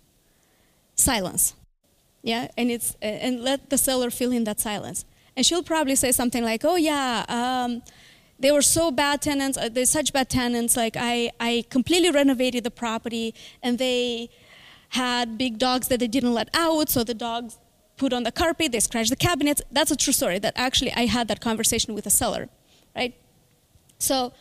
[0.95, 1.55] silence.
[2.21, 5.05] Yeah, and it's and let the seller fill in that silence.
[5.37, 7.83] And she'll probably say something like, "Oh yeah, um,
[8.39, 9.57] they were so bad tenants.
[9.57, 10.75] Uh, they're such bad tenants.
[10.75, 14.29] Like I, I completely renovated the property, and they
[14.89, 17.57] had big dogs that they didn't let out, so the dogs
[17.97, 19.61] put on the carpet, they scratched the cabinets.
[19.71, 20.39] That's a true story.
[20.39, 22.49] That actually I had that conversation with a seller,
[22.95, 23.15] right?
[23.97, 24.33] So,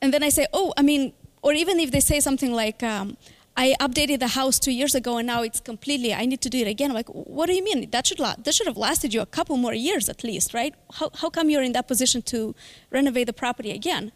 [0.00, 3.16] and then I say, oh, I mean, or even if they say something like, um,
[3.60, 6.60] I updated the house two years ago and now it's completely, I need to do
[6.60, 6.90] it again.
[6.90, 7.90] I'm like, what do you mean?
[7.90, 10.74] That should, la- that should have lasted you a couple more years at least, right?
[10.94, 12.54] How, how come you're in that position to
[12.90, 14.12] renovate the property again,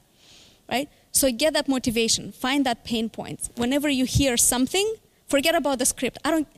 [0.71, 0.89] right?
[1.13, 3.51] So get that motivation, find that pain point.
[3.57, 4.95] Whenever you hear something,
[5.29, 6.17] forget about the script.
[6.25, 6.49] I don't,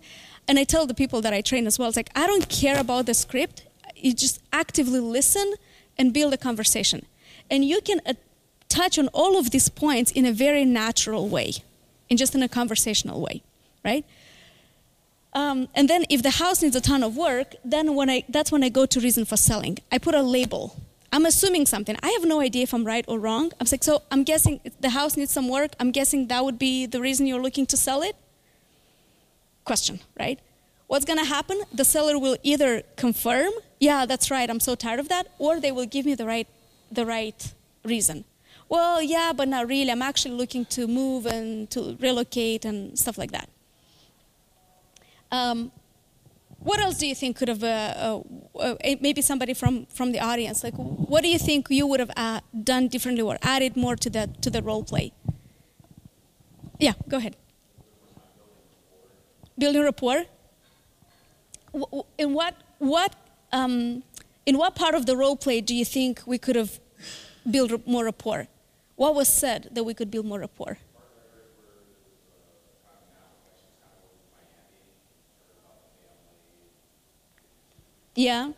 [0.46, 2.78] and I tell the people that I train as well, it's like, I don't care
[2.78, 3.66] about the script.
[3.96, 5.54] You just actively listen
[5.98, 7.04] and build a conversation.
[7.50, 8.14] And you can uh,
[8.68, 11.54] touch on all of these points in a very natural way,
[12.08, 13.42] in just in a conversational way,
[13.84, 14.04] right?
[15.32, 18.50] Um, and then if the house needs a ton of work, then when I, that's
[18.50, 19.78] when I go to reason for selling.
[19.92, 20.80] I put a label.
[21.12, 21.96] I'm assuming something.
[22.02, 23.52] I have no idea if I'm right or wrong.
[23.60, 25.72] I'm like, so I'm guessing the house needs some work.
[25.78, 28.16] I'm guessing that would be the reason you're looking to sell it.
[29.64, 30.38] Question, right?
[30.86, 31.60] What's going to happen?
[31.72, 35.72] The seller will either confirm, yeah, that's right, I'm so tired of that, or they
[35.72, 36.46] will give me the right,
[36.90, 37.52] the right
[37.84, 38.24] reason.
[38.68, 39.90] Well, yeah, but not really.
[39.90, 43.48] I'm actually looking to move and to relocate and stuff like that.
[45.30, 45.70] Um,
[46.58, 48.20] what else do you think could have, uh,
[48.56, 52.00] uh, uh, maybe somebody from, from the audience, like what do you think you would
[52.00, 55.12] have uh, done differently or added more to the, to the role play?
[56.80, 57.36] Yeah, go ahead.
[59.58, 60.24] Building rapport?
[62.18, 63.14] In what, what,
[63.52, 64.02] um,
[64.44, 66.80] in what part of the role play do you think we could have
[67.48, 68.48] built more rapport?
[68.96, 70.78] What was said that we could build more rapport?
[78.14, 78.50] Yeah.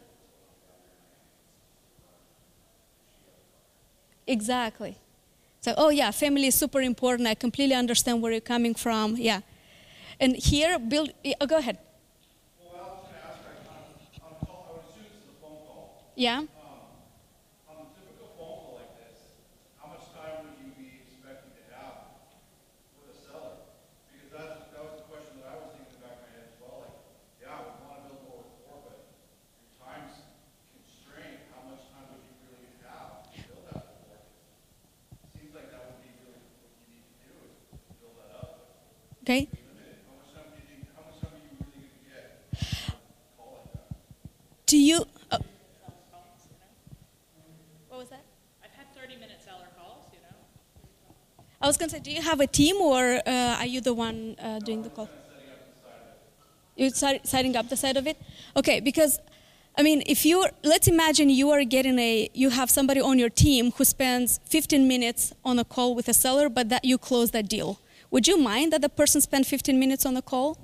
[4.27, 4.97] Exactly.
[5.61, 7.29] So, oh yeah, family is super important.
[7.29, 9.17] I completely understand where you're coming from.
[9.17, 9.41] Yeah.
[10.21, 11.13] And here, build.
[11.41, 11.79] Oh, go ahead.
[16.17, 16.43] Yeah.
[39.29, 39.47] Okay.
[44.65, 45.05] Do you?
[45.31, 45.37] Uh,
[47.91, 48.25] what was that?
[48.65, 51.45] I've had 30 minute seller calls, you know.
[51.61, 53.93] I was going to say, do you have a team or uh, are you the
[53.93, 55.11] one uh, doing the call?
[56.77, 58.17] You're setting up the side of it?
[58.57, 59.19] Okay, because
[59.77, 63.29] I mean, if you let's imagine you are getting a you have somebody on your
[63.29, 67.33] team who spends 15 minutes on a call with a seller, but that you close
[67.33, 67.79] that deal.
[68.11, 70.59] Would you mind that the person spent 15 minutes on the call?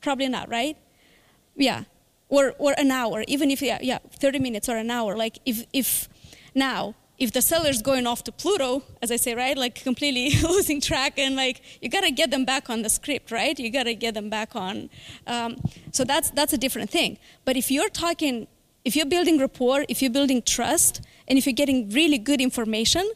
[0.00, 0.76] Probably not, right?
[1.56, 1.84] Yeah.
[2.28, 5.16] Or, or an hour, even if, yeah, yeah, 30 minutes or an hour.
[5.16, 6.08] Like, if, if
[6.54, 10.80] now, if the seller's going off to Pluto, as I say, right, like completely losing
[10.80, 13.58] track, and like you gotta get them back on the script, right?
[13.58, 14.88] You gotta get them back on.
[15.26, 15.56] Um,
[15.90, 17.18] so that's that's a different thing.
[17.44, 18.46] But if you're talking,
[18.84, 23.10] if you're building rapport, if you're building trust, and if you're getting really good information,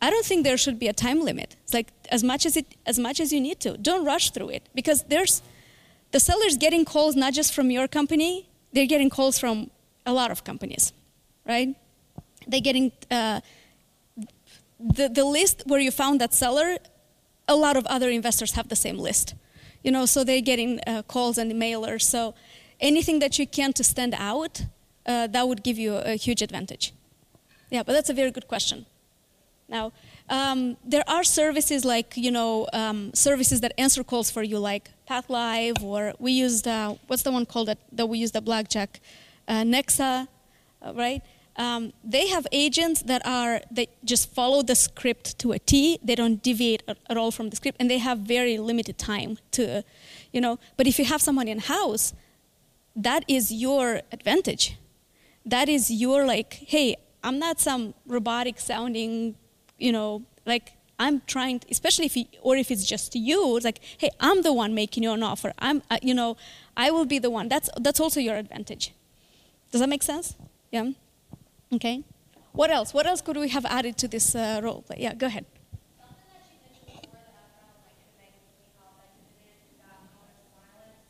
[0.00, 1.56] I don't think there should be a time limit.
[1.64, 3.76] It's like as much as it as much as you need to.
[3.78, 5.42] Don't rush through it because there's
[6.10, 9.70] the seller's getting calls not just from your company, they're getting calls from
[10.04, 10.92] a lot of companies,
[11.46, 11.74] right?
[12.46, 13.40] They're getting uh,
[14.78, 16.78] the the list where you found that seller.
[17.48, 19.34] A lot of other investors have the same list,
[19.82, 20.04] you know.
[20.04, 22.02] So they're getting uh, calls and mailers.
[22.02, 22.34] So
[22.80, 24.66] anything that you can to stand out,
[25.06, 26.92] uh, that would give you a, a huge advantage.
[27.70, 28.86] Yeah, but that's a very good question.
[29.68, 29.92] Now,
[30.28, 34.90] um, there are services like, you know, um, services that answer calls for you, like
[35.10, 39.00] PathLive, or we used, uh, what's the one called that, that we use the Blackjack?
[39.48, 40.28] Uh, Nexa,
[40.82, 41.20] uh, right?
[41.56, 45.98] Um, they have agents that are, they just follow the script to a T.
[46.02, 49.38] They don't deviate at, at all from the script, and they have very limited time
[49.52, 49.82] to,
[50.32, 52.12] you know, but if you have someone in house,
[52.94, 54.76] that is your advantage.
[55.44, 59.36] That is your, like, hey, I'm not some robotic sounding
[59.78, 63.80] you know, like I'm trying, especially if you, or if it's just you, it's like,
[63.98, 65.52] hey, I'm the one making you an offer.
[65.58, 66.36] I'm, uh, you know,
[66.76, 67.48] I will be the one.
[67.48, 68.92] That's that's also your advantage.
[69.72, 70.34] Does that make sense?
[70.70, 70.92] Yeah.
[71.72, 72.04] Okay.
[72.52, 72.94] What else?
[72.94, 74.84] What else could we have added to this uh, role?
[74.96, 75.44] Yeah, go ahead.
[76.08, 79.52] Something that you mentioned before that I found like amazing to me how effective it
[79.52, 81.02] is is that moment of silence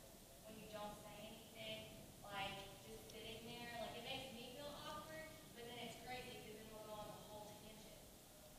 [0.43, 1.87] when you don't say anything,
[2.33, 2.51] like
[2.83, 3.71] just sitting there.
[3.79, 7.07] Like it makes me feel awkward, but then it's crazy because then we'll go on
[7.15, 7.95] the whole tangent.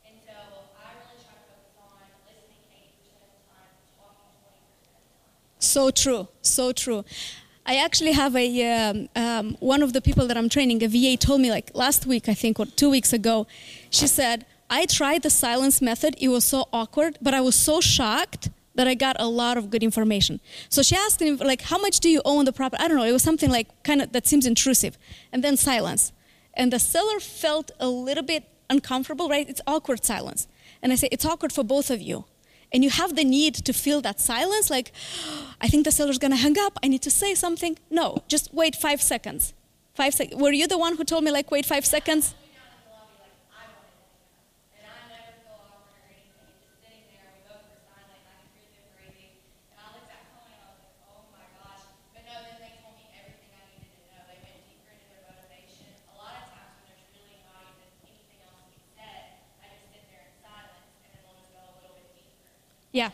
[0.07, 0.35] And so
[0.81, 1.45] I really try to
[1.77, 5.37] focus on listening 80% of the time, talking 20% of the time.
[5.69, 7.05] So true, so true.
[7.63, 11.15] I actually have a um, um, one of the people that I'm training, a VA,
[11.15, 13.45] told me like last week, I think, or two weeks ago.
[13.91, 16.15] She said, "I tried the silence method.
[16.17, 19.69] It was so awkward, but I was so shocked that I got a lot of
[19.69, 22.87] good information." So she asked him, like, "How much do you own the property?" I
[22.87, 23.09] don't know.
[23.11, 24.97] It was something like kind of that seems intrusive,
[25.31, 26.13] and then silence,
[26.55, 29.29] and the seller felt a little bit uncomfortable.
[29.29, 29.47] Right?
[29.47, 30.47] It's awkward silence,
[30.81, 32.25] and I say it's awkward for both of you
[32.71, 34.91] and you have the need to feel that silence like
[35.61, 36.77] i think the seller's to hang up.
[36.83, 37.77] I need to say something.
[37.89, 39.53] No just wait five seconds.
[39.93, 42.35] Five seconds were you the one who told me like wait five seconds
[62.91, 63.11] me.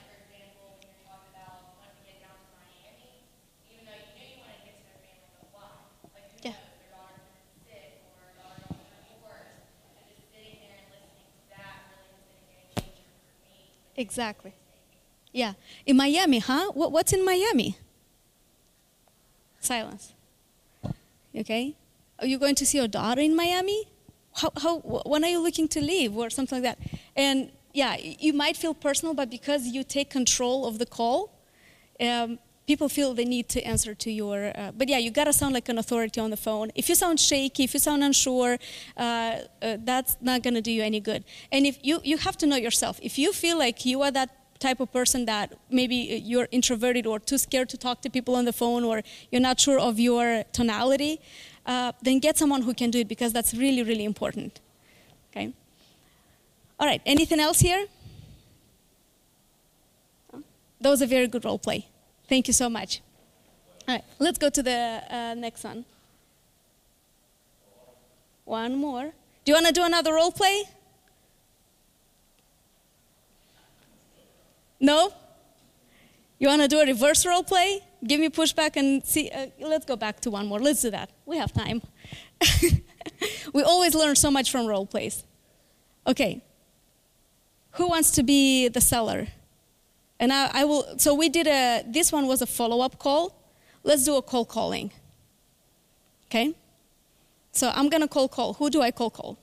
[13.97, 14.53] exactly.
[15.31, 15.53] Yeah.
[15.85, 16.71] In miami huh?
[16.73, 17.77] What, what's in miami?
[19.59, 20.13] Silence.
[21.35, 21.75] Okay.
[22.19, 23.87] Are you going to see your daughter in miami?
[24.35, 26.99] How, how when are you looking to leave or something like that?
[27.15, 31.31] And yeah you might feel personal but because you take control of the call
[31.99, 35.53] um, people feel the need to answer to your uh, but yeah you gotta sound
[35.53, 36.71] like an authority on the phone.
[36.75, 38.57] If you sound shaky if you sound unsure
[38.97, 39.01] uh,
[39.61, 41.23] uh, that's not gonna do you any good.
[41.51, 42.99] And if you you have to know yourself.
[43.01, 47.19] If you feel like you are that type of person that maybe you're introverted or
[47.19, 50.43] too scared to talk to people on the phone or you're not sure of your
[50.53, 51.19] tonality
[51.65, 54.61] uh, then get someone who can do it because that's really really important
[55.29, 55.53] okay
[56.79, 57.85] all right anything else here
[60.85, 61.87] that was a very good role play.
[62.29, 63.01] Thank you so much.
[63.87, 65.83] All right, let's go to the uh, next one.
[68.43, 69.05] One more.
[69.43, 70.65] Do you want to do another role play?
[74.79, 75.11] No?
[76.37, 77.81] You want to do a reverse role play?
[78.05, 79.31] Give me pushback and see.
[79.31, 80.59] Uh, let's go back to one more.
[80.59, 81.09] Let's do that.
[81.25, 81.81] We have time.
[83.53, 85.23] we always learn so much from role plays.
[86.05, 86.43] Okay.
[87.75, 89.27] Who wants to be the seller?
[90.19, 93.35] And I, I will, so we did a, this one was a follow up call.
[93.83, 94.91] Let's do a call calling.
[96.27, 96.55] Okay?
[97.51, 98.53] So I'm going to call call.
[98.53, 99.37] Who do I call call?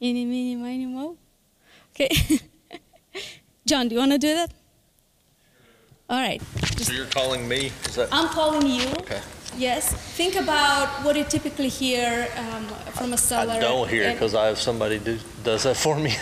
[0.00, 1.16] Eeny, meeny, miny, mo.
[1.94, 2.10] Okay.
[3.66, 4.52] John, do you want to do that?
[6.08, 6.40] All right.
[6.76, 7.72] So you're calling me?
[7.86, 8.86] Is that I'm calling you.
[9.00, 9.20] okay?
[9.56, 9.92] Yes.
[10.16, 13.54] Think about what you typically hear um, from a seller.
[13.54, 16.14] I don't hear because I have somebody do does that for me.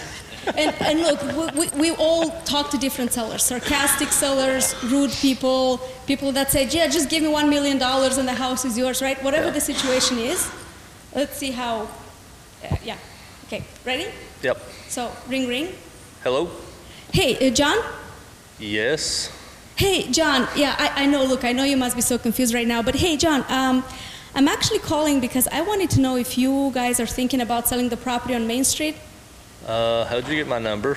[0.57, 6.33] and, and look, we, we, all talk to different sellers sarcastic sellers, rude people, people
[6.33, 9.23] that say, yeah, just give me $1 million and the house is yours, right?
[9.23, 9.53] Whatever Yeah.
[9.53, 10.51] the situation is,
[11.15, 11.89] let's see how.
[12.63, 12.97] Uh, yeah.
[13.47, 14.07] Okay, ready?
[14.43, 14.59] Yep.
[14.89, 15.69] So, ring, ring.
[16.23, 16.51] Hello.
[17.13, 17.79] Hey, uh, John?
[18.59, 19.31] Yes.
[19.77, 20.47] Hey, John.
[20.55, 21.25] Yeah, I, I know.
[21.25, 23.85] Look, I know you must be so confused right now, but hey, John, um,
[24.37, 27.89] I'm actually calling because I wanted to know if you guys are thinking about selling
[27.89, 28.97] the property on Main Street.
[29.67, 30.97] Uh, how'd you get my number?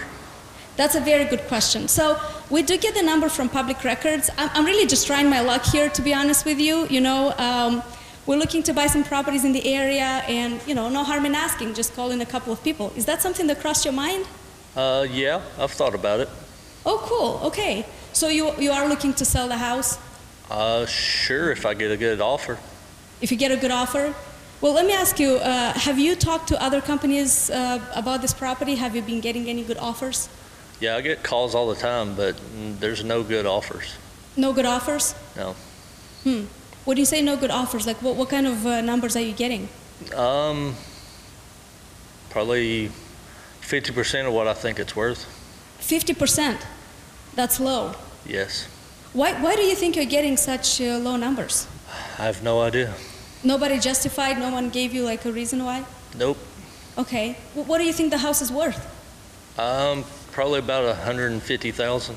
[0.75, 1.87] That's a very good question.
[1.87, 2.19] So
[2.51, 4.29] we do get the number from public records.
[4.37, 6.87] I'm, I'm really just trying my luck here, to be honest with you.
[6.87, 7.81] You know, um,
[8.27, 11.33] we're looking to buy some properties in the area, and you know, no harm in
[11.33, 11.73] asking.
[11.73, 12.93] Just calling a couple of people.
[12.95, 14.27] Is that something that crossed your mind?
[14.75, 16.29] Uh, yeah, I've thought about it.
[16.85, 17.47] Oh, cool.
[17.47, 17.83] Okay.
[18.17, 19.99] So you you are looking to sell the house
[20.49, 22.57] Uh, sure, if I get a good offer.
[23.21, 24.13] if you get a good offer.
[24.61, 28.33] Well, let me ask you: uh, Have you talked to other companies uh, about this
[28.33, 28.75] property?
[28.75, 30.29] Have you been getting any good offers?
[30.79, 32.33] Yeah, I get calls all the time, but
[32.79, 33.87] there's no good offers.
[34.35, 35.13] No good offers.
[35.35, 35.53] No.
[36.23, 36.43] Hmm.
[36.85, 37.21] What do you say?
[37.21, 37.85] No good offers.
[37.85, 39.69] Like, what what kind of uh, numbers are you getting?
[40.15, 40.75] Um,
[42.29, 42.89] probably
[43.61, 45.21] 50% of what I think it's worth.
[45.79, 46.59] Fifty percent.
[47.35, 47.93] That's low.
[48.27, 48.67] Yes.
[49.13, 51.67] Why, why do you think you're getting such uh, low numbers?
[52.19, 52.93] I have no idea.
[53.43, 55.85] Nobody justified, no one gave you like a reason why?
[56.17, 56.37] Nope.
[56.97, 57.33] Okay.
[57.53, 58.81] Wh- what do you think the house is worth?
[59.57, 62.15] Um, probably about 150,000.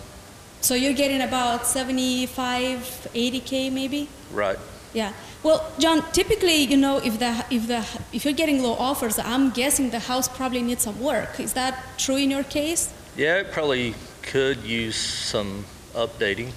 [0.62, 4.08] So you're getting about 75, 80k maybe?
[4.32, 4.58] Right.
[4.92, 5.12] Yeah.
[5.42, 9.50] Well, John, typically, you know, if the if the if you're getting low offers, I'm
[9.50, 11.40] guessing the house probably needs some work.
[11.40, 12.92] Is that true in your case?
[13.16, 16.52] Yeah, it probably could use some updating.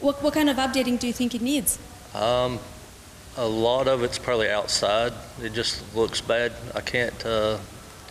[0.00, 1.78] What what kind of updating do you think it needs?
[2.14, 2.58] Um,
[3.36, 5.12] a lot of it's probably outside.
[5.42, 6.52] It just looks bad.
[6.74, 7.58] I can't uh,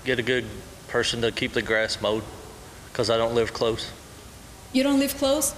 [0.06, 0.46] get a good
[0.88, 2.24] person to keep the grass mowed
[2.92, 3.92] because I don't live close.
[4.74, 5.54] You don't live close?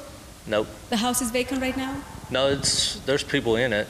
[0.48, 0.68] Nope.
[0.90, 1.96] The house is vacant right now?
[2.30, 3.88] No, it's there's people in it.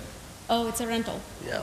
[0.50, 1.22] Oh, it's a rental.
[1.46, 1.62] Yeah.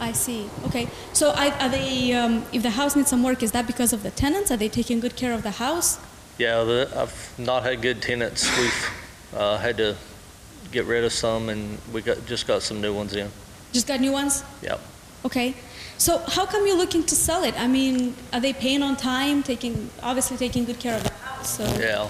[0.00, 0.48] I see.
[0.66, 0.88] Okay.
[1.12, 2.12] So I, are they?
[2.14, 4.50] Um, if the house needs some work, is that because of the tenants?
[4.50, 5.98] Are they taking good care of the house?
[6.40, 8.48] Yeah, the, I've not had good tenants.
[8.58, 8.90] We've
[9.36, 9.94] uh, had to
[10.72, 13.28] get rid of some, and we got just got some new ones in.
[13.74, 14.42] Just got new ones?
[14.62, 14.80] Yep.
[15.26, 15.54] Okay.
[15.98, 17.60] So how come you're looking to sell it?
[17.60, 21.58] I mean, are they paying on time, taking obviously taking good care of the house?
[21.58, 22.08] So Yeah.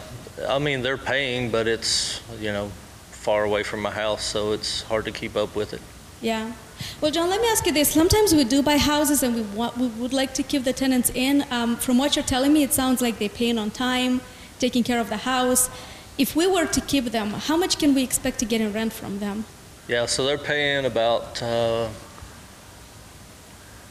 [0.48, 2.70] I mean, they're paying, but it's you know
[3.10, 5.82] far away from my house, so it's hard to keep up with it.
[6.22, 6.52] yeah.
[7.00, 7.90] Well, John, let me ask you this.
[7.90, 11.10] Sometimes we do buy houses and we want, we would like to keep the tenants
[11.14, 11.44] in.
[11.50, 14.20] Um, from what you're telling me, it sounds like they're paying on time,
[14.58, 15.70] taking care of the house.
[16.18, 18.92] If we were to keep them, how much can we expect to get in rent
[18.92, 19.44] from them?
[19.88, 21.88] Yeah, so they're paying about uh,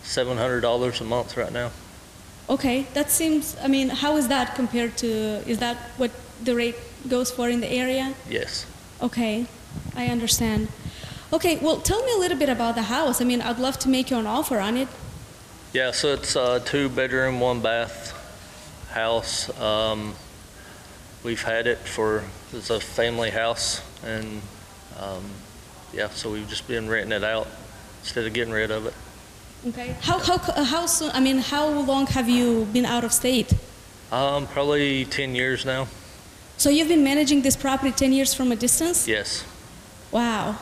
[0.03, 1.71] seven hundred dollars a month right now.
[2.49, 3.57] Okay, that seems.
[3.61, 5.07] I mean, how is that compared to?
[5.49, 6.11] Is that what
[6.43, 6.75] the rate
[7.07, 8.13] goes for in the area?
[8.29, 8.65] Yes.
[9.01, 9.45] Okay,
[9.95, 10.67] I understand.
[11.31, 13.21] Okay, well, tell me a little bit about the house.
[13.21, 14.87] I mean, I'd love to make you an offer on it.
[15.73, 18.15] Yeah, so it's a two bedroom, one bath
[18.89, 19.55] house.
[19.59, 20.15] Um,
[21.23, 24.41] we've had it for it's a family house, and
[24.99, 25.23] um,
[25.93, 27.47] yeah, so we've just been renting it out
[28.01, 28.93] instead of getting rid of it.
[29.67, 29.95] Okay.
[30.01, 31.11] How how uh, how soon?
[31.13, 33.53] I mean, how long have you been out of state?
[34.11, 35.87] Um, probably ten years now.
[36.57, 39.07] So you've been managing this property ten years from a distance?
[39.07, 39.45] Yes.
[40.11, 40.57] Wow,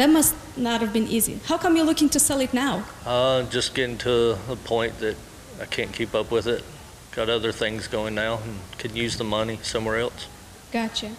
[0.00, 1.38] that must not have been easy.
[1.44, 2.84] How come you're looking to sell it now?
[3.04, 5.14] Uh, just getting to the point that
[5.60, 6.64] I can't keep up with it.
[7.12, 10.26] Got other things going now, and could use the money somewhere else.
[10.72, 11.10] Gotcha.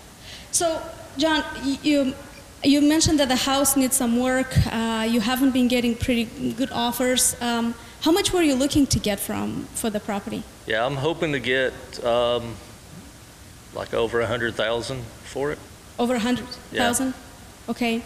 [0.52, 0.82] So,
[1.18, 1.44] John,
[1.84, 2.16] you
[2.64, 4.52] you mentioned that the house needs some work.
[4.72, 7.36] Uh, you haven't been getting pretty good offers.
[7.40, 10.42] Um, how much were you looking to get from for the property?
[10.66, 12.56] Yeah, I'm hoping to get um,
[13.76, 15.60] like over a hundred thousand for it.
[16.00, 17.14] Over a hundred thousand.
[17.70, 18.02] Okay.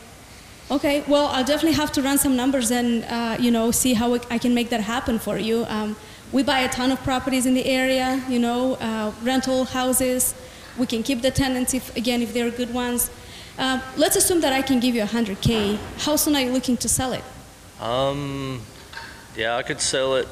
[0.71, 1.03] Okay.
[1.07, 4.37] Well, I'll definitely have to run some numbers and uh, you know see how I
[4.39, 5.65] can make that happen for you.
[5.67, 5.95] Um,
[6.31, 8.23] we buy a ton of properties in the area.
[8.27, 10.33] You know, uh, rental houses.
[10.77, 13.11] We can keep the tenants if again if they're good ones.
[13.57, 15.77] Uh, let's assume that I can give you 100k.
[15.99, 17.23] How soon are you looking to sell it?
[17.79, 18.61] Um,
[19.37, 20.27] yeah, I could sell it.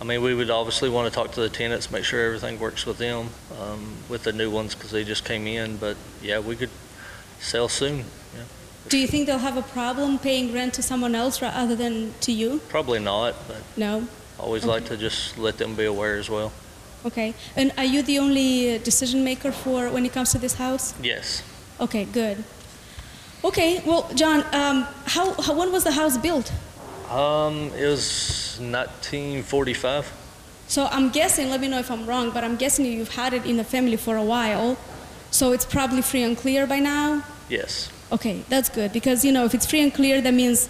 [0.00, 2.86] I mean, we would obviously want to talk to the tenants, make sure everything works
[2.86, 3.28] with them,
[3.60, 5.76] um, with the new ones because they just came in.
[5.76, 6.70] But yeah, we could
[7.40, 7.98] sell soon.
[8.34, 8.44] Yeah.
[8.88, 12.12] Do you think they'll have a problem paying rent to someone else ra- other than
[12.20, 12.60] to you?
[12.68, 14.06] Probably not, but No.
[14.38, 16.52] always like to just let them be aware as well.
[17.06, 17.34] Okay.
[17.56, 20.94] And are you the only uh, decision maker for when it comes to this house?
[21.02, 21.42] Yes.
[21.80, 22.44] Okay, good.
[23.44, 26.52] Okay, well, John, um, how, how when was the house built?
[27.10, 30.10] Um, it was 1945.
[30.68, 31.50] So I'm guessing.
[31.50, 33.96] Let me know if I'm wrong, but I'm guessing you've had it in the family
[33.96, 34.76] for a while,
[35.30, 37.22] so it's probably free and clear by now.
[37.48, 37.90] Yes.
[38.12, 40.68] Okay, that's good because you know if it's free and clear, that means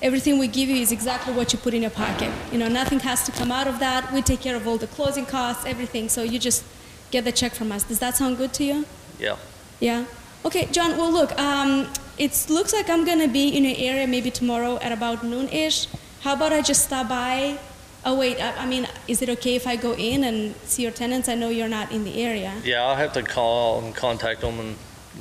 [0.00, 2.30] everything we give you is exactly what you put in your pocket.
[2.52, 4.12] You know, nothing has to come out of that.
[4.12, 6.08] We take care of all the closing costs, everything.
[6.08, 6.64] So you just
[7.10, 7.82] get the check from us.
[7.82, 8.86] Does that sound good to you?
[9.18, 9.36] Yeah.
[9.80, 10.04] Yeah.
[10.44, 10.96] Okay, John.
[10.96, 14.92] Well, look, um, it looks like I'm gonna be in your area maybe tomorrow at
[14.92, 15.88] about noon-ish.
[16.20, 17.58] How about I just stop by?
[18.04, 20.92] Oh wait, I, I mean, is it okay if I go in and see your
[20.92, 21.28] tenants?
[21.28, 22.54] I know you're not in the area.
[22.62, 24.76] Yeah, I'll have to call and contact them and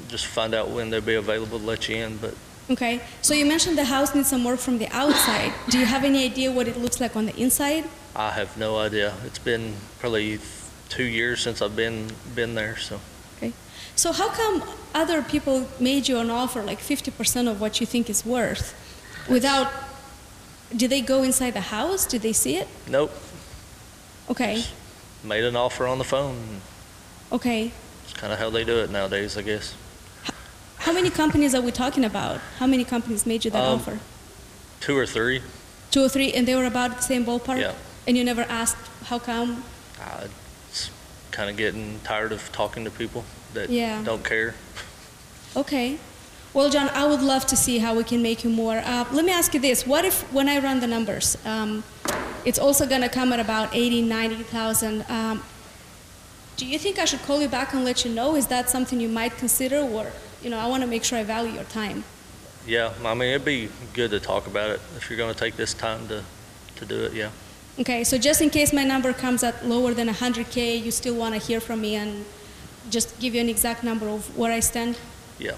[0.07, 2.17] just find out when they'll be available to let you in.
[2.17, 2.35] But
[2.69, 3.01] Okay.
[3.21, 5.53] So you mentioned the house needs some work from the outside.
[5.69, 7.85] Do you have any idea what it looks like on the inside?
[8.15, 9.13] I have no idea.
[9.25, 10.39] It's been probably
[10.89, 12.77] two years since I've been been there.
[12.77, 12.99] So
[13.37, 13.53] Okay.
[13.95, 18.09] So how come other people made you an offer like 50% of what you think
[18.09, 18.73] is worth
[19.29, 19.71] without
[20.75, 22.05] did they go inside the house?
[22.05, 22.67] Did they see it?
[22.89, 23.11] nope.
[24.29, 24.63] Okay.
[25.23, 26.61] Made an offer on the phone.
[27.31, 27.71] Okay.
[28.03, 29.75] It's kind of how they do it nowadays, I guess.
[30.85, 32.39] How many companies are we talking about?
[32.59, 33.97] How many companies made you that Um, offer?
[34.81, 35.41] Two or three.
[35.89, 37.59] Two or three and they were about the same ballpark?
[37.59, 37.73] Yeah.
[38.07, 38.77] And you never asked
[39.09, 39.63] how come?
[39.99, 40.25] I
[40.69, 40.91] it's
[41.31, 43.23] kind of getting tired of talking to people
[43.55, 44.03] that Yeah.
[44.03, 44.53] don't care.
[45.55, 45.97] Okay.
[46.53, 48.77] Well, John, I would love to see how we can make you more.
[48.77, 51.83] Uh, let me ask you this: What if, when I run the numbers, um,
[52.45, 55.03] it's also going to come at about 80, 90,000?
[55.09, 55.43] Um,
[56.57, 58.35] Do you think I should call you back and let you know?
[58.37, 61.23] Is that something you might consider, or you know, I want to make sure I
[61.23, 62.03] value your time.
[62.67, 65.55] Yeah, I mean, it'd be good to talk about it if you're going to take
[65.55, 66.23] this time to,
[66.77, 67.29] to do it, yeah.
[67.79, 71.35] Okay, so just in case my number comes at lower than 100K, you still want
[71.35, 72.25] to hear from me and
[72.89, 74.97] just give you an exact number of where I stand?
[75.39, 75.55] Yeah.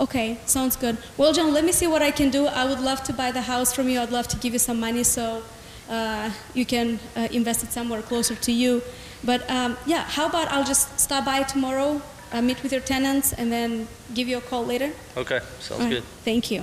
[0.00, 0.96] Okay, sounds good.
[1.16, 2.46] Well, John, let me see what I can do.
[2.46, 4.00] I would love to buy the house from you.
[4.00, 5.42] I'd love to give you some money so
[5.90, 8.80] uh, you can uh, invest it somewhere closer to you.
[9.24, 12.00] But um, yeah, how about I'll just stop by tomorrow,
[12.32, 14.90] uh, meet with your tenants, and then give you a call later?
[15.16, 16.04] Okay, sounds All right, good.
[16.24, 16.62] Thank you.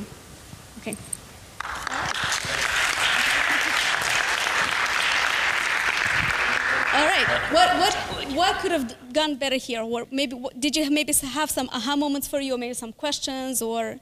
[0.79, 0.95] Okay.
[6.95, 7.27] All right.
[7.51, 7.93] What what
[8.35, 9.81] what could have gone better here?
[9.81, 12.93] Or maybe what, did you maybe have some aha moments for you, or maybe some
[12.93, 13.99] questions, or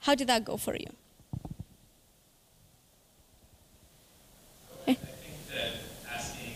[0.00, 0.86] how did that go for you?
[4.88, 5.70] I think that
[6.16, 6.54] asking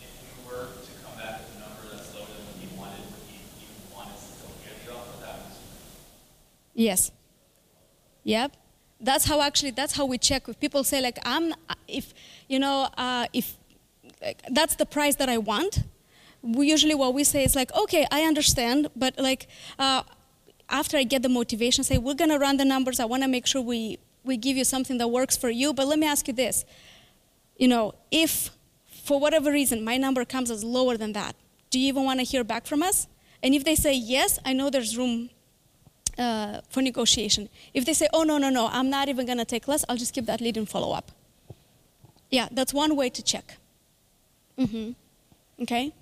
[0.00, 3.04] if we were to come back with a number that's lower than what you wanted,
[3.12, 5.56] would you even want us to still give you offer that was
[6.76, 7.10] Yes.
[8.24, 8.54] Yep.
[9.00, 9.70] That's how actually.
[9.72, 10.48] That's how we check.
[10.48, 11.54] If people say like, "I'm,"
[11.88, 12.14] if
[12.48, 13.56] you know, uh, if
[14.22, 15.84] like, that's the price that I want,
[16.42, 19.48] we usually what we say is like, "Okay, I understand," but like
[19.78, 20.02] uh,
[20.68, 23.00] after I get the motivation, say, "We're gonna run the numbers.
[23.00, 25.86] I want to make sure we we give you something that works for you." But
[25.86, 26.64] let me ask you this:
[27.56, 28.50] you know, if
[29.04, 31.36] for whatever reason my number comes as lower than that,
[31.70, 33.08] do you even want to hear back from us?
[33.42, 35.30] And if they say yes, I know there's room
[36.18, 37.48] uh, for negotiation.
[37.74, 39.96] If they say, oh, no, no, no, I'm not even going to take less, I'll
[39.96, 41.12] just keep that lead and follow up.
[42.30, 43.56] Yeah, that's one way to check.
[44.58, 44.92] Mm-hmm.
[45.62, 45.92] Okay?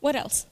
[0.00, 0.46] What else?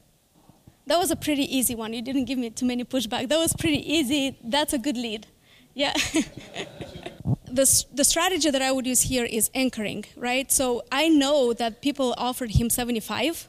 [0.86, 1.92] That was a pretty easy one.
[1.92, 3.28] You didn't give me too many pushback.
[3.28, 4.38] That was pretty easy.
[4.42, 5.26] That's a good lead.
[5.74, 5.92] Yeah.
[7.50, 10.50] the, the strategy that I would use here is anchoring, right?
[10.52, 13.48] So I know that people offered him 75,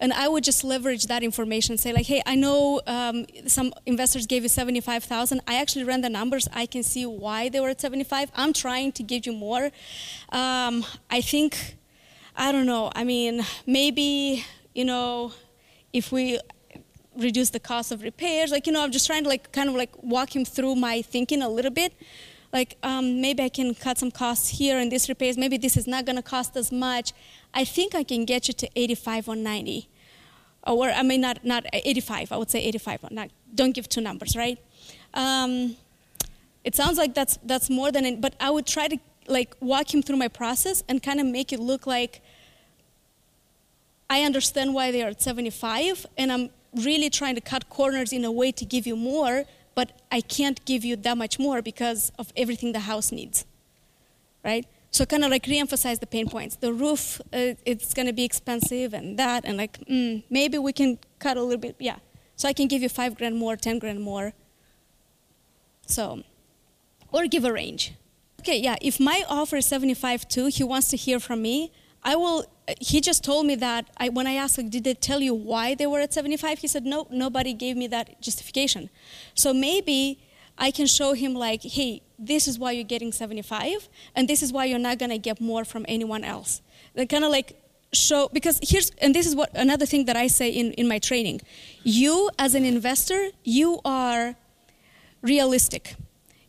[0.00, 1.72] and I would just leverage that information.
[1.72, 5.40] and Say like, hey, I know um, some investors gave you 75,000.
[5.46, 6.48] I actually ran the numbers.
[6.52, 8.30] I can see why they were at 75.
[8.34, 9.70] I'm trying to give you more.
[10.30, 11.76] Um, I think,
[12.36, 12.90] I don't know.
[12.94, 15.32] I mean, maybe you know,
[15.92, 16.38] if we
[17.16, 18.50] reduce the cost of repairs.
[18.50, 21.00] Like, you know, I'm just trying to like kind of like walk him through my
[21.02, 21.94] thinking a little bit.
[22.54, 25.36] Like, um, maybe I can cut some costs here in this repairs.
[25.36, 27.12] Maybe this is not going to cost as much.
[27.52, 29.88] I think I can get you to 85 or 90.
[30.68, 32.30] Or, I mean, not, not 85.
[32.30, 33.10] I would say 85.
[33.10, 34.58] Not, don't give two numbers, right?
[35.14, 35.76] Um,
[36.62, 39.92] it sounds like that's, that's more than it, but I would try to like walk
[39.92, 42.22] him through my process and kind of make it look like
[44.08, 48.24] I understand why they are at 75, and I'm really trying to cut corners in
[48.24, 49.44] a way to give you more,
[49.74, 53.44] but I can't give you that much more because of everything the house needs,
[54.44, 54.66] right?
[54.90, 56.56] So kind of like re-emphasize the pain points.
[56.56, 60.72] The roof, uh, it's going to be expensive, and that, and like mm, maybe we
[60.72, 61.96] can cut a little bit, yeah.
[62.36, 64.32] So I can give you five grand more, ten grand more.
[65.86, 66.22] So,
[67.12, 67.94] or give a range.
[68.40, 68.76] Okay, yeah.
[68.80, 71.72] If my offer is 75 too, he wants to hear from me.
[72.04, 72.44] I will.
[72.80, 75.74] He just told me that I, when I asked, like, did they tell you why
[75.74, 76.58] they were at 75?
[76.58, 78.88] He said, no, nobody gave me that justification.
[79.34, 80.18] So maybe
[80.56, 84.52] I can show him, like, hey, this is why you're getting 75, and this is
[84.52, 86.62] why you're not gonna get more from anyone else.
[86.94, 87.60] They kind of like
[87.92, 90.98] show because here's and this is what another thing that I say in in my
[90.98, 91.40] training.
[91.82, 94.36] You as an investor, you are
[95.22, 95.96] realistic.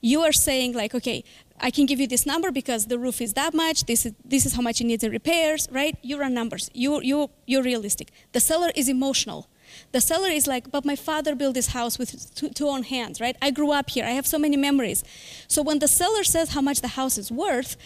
[0.01, 1.23] You are saying like, okay,
[1.67, 3.85] I can give you this number because the roof is that much.
[3.85, 5.95] This is this is how much it needs in repairs, right?
[6.09, 6.69] You run numbers.
[6.83, 8.07] You you you're realistic.
[8.33, 9.47] The seller is emotional.
[9.91, 13.19] The seller is like, but my father built this house with two, two own hands,
[13.19, 13.35] right?
[13.41, 14.05] I grew up here.
[14.05, 15.03] I have so many memories.
[15.47, 17.77] So when the seller says how much the house is worth,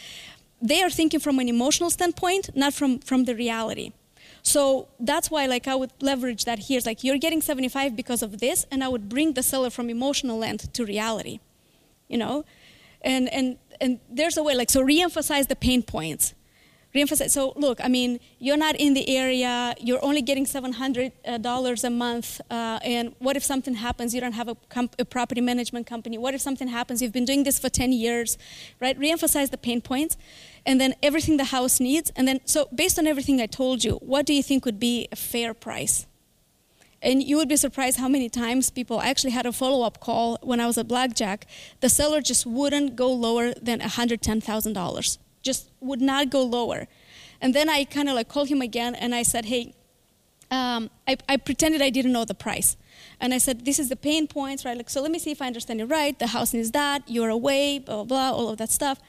[0.61, 3.93] they are thinking from an emotional standpoint, not from from the reality.
[4.43, 4.61] So
[5.11, 6.77] that's why like I would leverage that here.
[6.79, 9.89] It's like you're getting 75 because of this, and I would bring the seller from
[9.89, 11.39] emotional end to reality.
[12.09, 12.43] You know?
[13.01, 16.33] And and and there's a way like so re-emphasize the pain points.
[16.91, 17.31] Re-emphasize.
[17.33, 19.75] So look, I mean, you're not in the area.
[19.79, 22.41] You're only getting seven hundred uh, dollars a month.
[22.49, 24.15] Uh, and what if something happens?
[24.15, 26.17] You don't have a, comp- a property management company.
[26.17, 26.99] What if something happens?
[27.03, 28.39] You've been doing this for ten years,
[28.81, 28.97] right?
[28.97, 30.17] Re-emphasize the pain points,
[30.65, 32.11] and then everything the house needs.
[32.15, 35.07] And then so based on everything I told you, what do you think would be
[35.11, 36.07] a fair price?
[37.01, 39.99] And you would be surprised how many times people I actually had a follow up
[39.99, 41.45] call when I was at Blackjack.
[41.79, 46.87] The seller just wouldn't go lower than $110,000, just would not go lower.
[47.41, 49.73] And then I kind of like called him again and I said, hey,
[50.51, 52.75] um, I, I pretended I didn't know the price.
[53.21, 54.75] And I said, this is the pain points, right?
[54.75, 56.17] Like, so let me see if I understand it right.
[56.17, 58.99] The house needs that, you're away, blah, blah, blah, all of that stuff.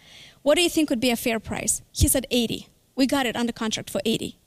[0.42, 1.82] What do you think would be a fair price?
[1.92, 2.68] He said 80.
[2.94, 4.39] We got it under contract for 80.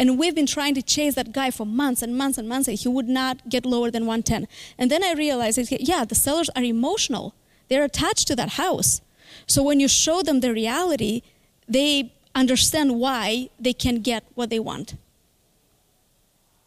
[0.00, 2.78] And we've been trying to chase that guy for months and months and months, and
[2.78, 4.48] he would not get lower than 110.
[4.78, 7.34] And then I realized, yeah, the sellers are emotional.
[7.68, 9.02] They're attached to that house.
[9.46, 11.20] So when you show them the reality,
[11.68, 14.94] they understand why they can get what they want.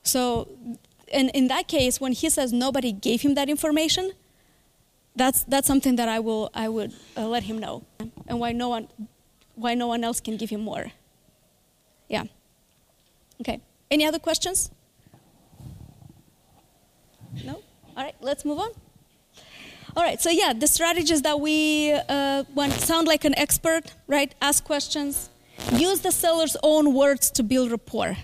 [0.04, 0.48] So,
[1.12, 4.12] and in that case, when he says nobody gave him that information,
[5.16, 7.84] that's, that's something that I, will, I would uh, let him know,
[8.28, 8.90] and why no, one,
[9.56, 10.92] why no one else can give him more.
[13.42, 13.60] Okay.
[13.92, 14.72] Any other questions?
[17.44, 17.62] No?
[17.96, 18.70] All right, let's move on.
[19.96, 24.34] All right, so yeah, the strategies that we uh, want sound like an expert, right?
[24.42, 25.30] Ask questions.
[25.74, 28.18] Use the seller's own words to build rapport.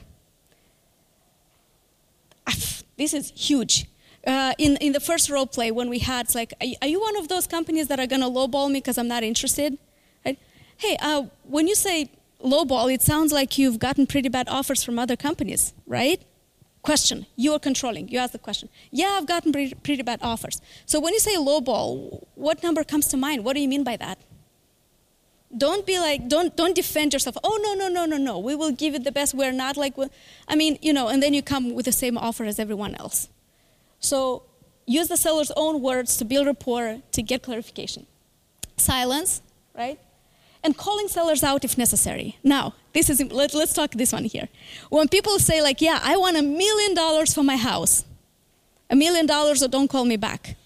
[3.00, 3.86] This is huge.
[4.28, 7.16] Uh, in, in the first role play, when we had, like, are, are you one
[7.16, 9.78] of those companies that are going to lowball me because I'm not interested?
[10.26, 10.38] Right?
[10.76, 12.12] Hey, uh, when you say
[12.44, 16.22] lowball, it sounds like you've gotten pretty bad offers from other companies, right?
[16.82, 17.26] Question.
[17.36, 18.08] You are controlling.
[18.08, 18.70] You ask the question.
[18.90, 20.62] Yeah, I've gotten pretty, pretty bad offers.
[20.86, 23.44] So when you say lowball, what number comes to mind?
[23.44, 24.18] What do you mean by that?
[25.56, 27.36] Don't be like, don't don't defend yourself.
[27.44, 28.38] Oh no no no no no.
[28.38, 29.34] We will give it the best.
[29.34, 29.96] We're not like,
[30.48, 31.08] I mean, you know.
[31.08, 33.30] And then you come with the same offer as everyone else.
[34.00, 34.44] So
[34.86, 38.06] use the seller's own words to build rapport to get clarification.
[38.78, 39.42] Silence,
[39.76, 40.00] right?
[40.64, 42.38] And calling sellers out if necessary.
[42.44, 44.50] Now, this is let, let's talk this one here.
[44.90, 48.04] When people say like, "Yeah, I want a million dollars for my house,"
[48.90, 50.58] a million dollars, or don't call me back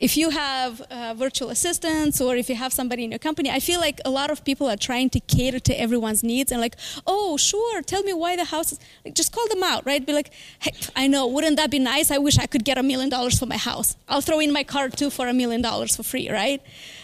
[0.00, 3.60] if you have uh, virtual assistants or if you have somebody in your company, I
[3.60, 6.76] feel like a lot of people are trying to cater to everyone's needs and like,
[7.06, 8.80] oh, sure, tell me why the house is.
[9.04, 10.04] Like, just call them out, right?
[10.04, 12.10] Be like, hey, I know, wouldn't that be nice?
[12.10, 13.96] I wish I could get a million dollars for my house.
[14.08, 16.62] I'll throw in my card too for a million dollars for free, right?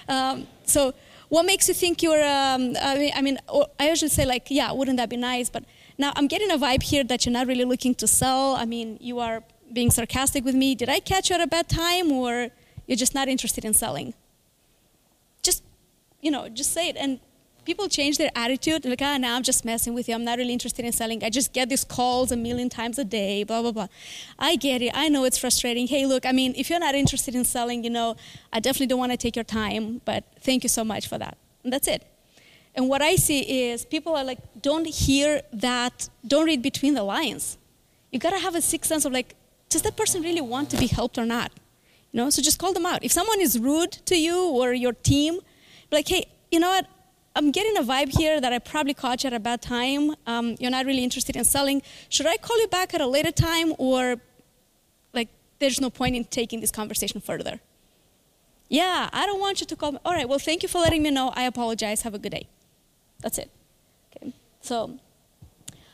[0.09, 0.95] Um, so,
[1.29, 2.23] what makes you think you're?
[2.23, 3.39] Um, I mean, I mean,
[3.81, 5.49] I usually say like, yeah, wouldn't that be nice?
[5.51, 5.65] But
[5.99, 8.55] now I'm getting a vibe here that you're not really looking to sell.
[8.55, 10.75] I mean, you are being sarcastic with me.
[10.75, 12.51] Did I catch you at a bad time or?
[12.87, 14.15] You're just not interested in selling.
[15.43, 15.65] Just,
[16.21, 16.97] you know, just say it.
[16.97, 17.19] And
[17.67, 18.85] people change their attitude.
[18.85, 20.15] Like, ah, now I'm just messing with you.
[20.15, 21.23] I'm not really interested in selling.
[21.23, 23.89] I just get these calls a million times a day, blah, blah, blah.
[24.39, 24.93] I get it.
[24.95, 25.87] I know it's frustrating.
[25.89, 28.17] Hey, look, I mean, if you're not interested in selling, you know,
[28.53, 31.37] I definitely don't want to take your time, but thank you so much for that.
[31.65, 32.07] And that's it.
[32.77, 33.41] And what I see
[33.71, 37.59] is people are like, don't hear that, don't read between the lines.
[38.13, 39.35] You gotta have a sixth sense of like,
[39.71, 41.51] does that person really want to be helped or not?
[42.13, 43.03] You know, so just call them out.
[43.03, 45.41] If someone is rude to you or your team,
[45.91, 46.87] like, hey, you know what?
[47.37, 50.15] I'm getting a vibe here that I probably caught you at a bad time.
[50.27, 51.83] Um, you're not really interested in selling.
[52.09, 54.17] Should I call you back at a later time, or
[55.13, 55.29] like
[55.59, 57.61] there's no point in taking this conversation further?
[58.71, 59.99] Yeah, I don't want you to call me.
[60.03, 61.31] All right, well, thank you for letting me know.
[61.37, 62.03] I apologize.
[62.03, 62.49] Have a good day.
[63.21, 63.51] That's it.
[64.17, 64.33] Okay,
[64.63, 64.99] so.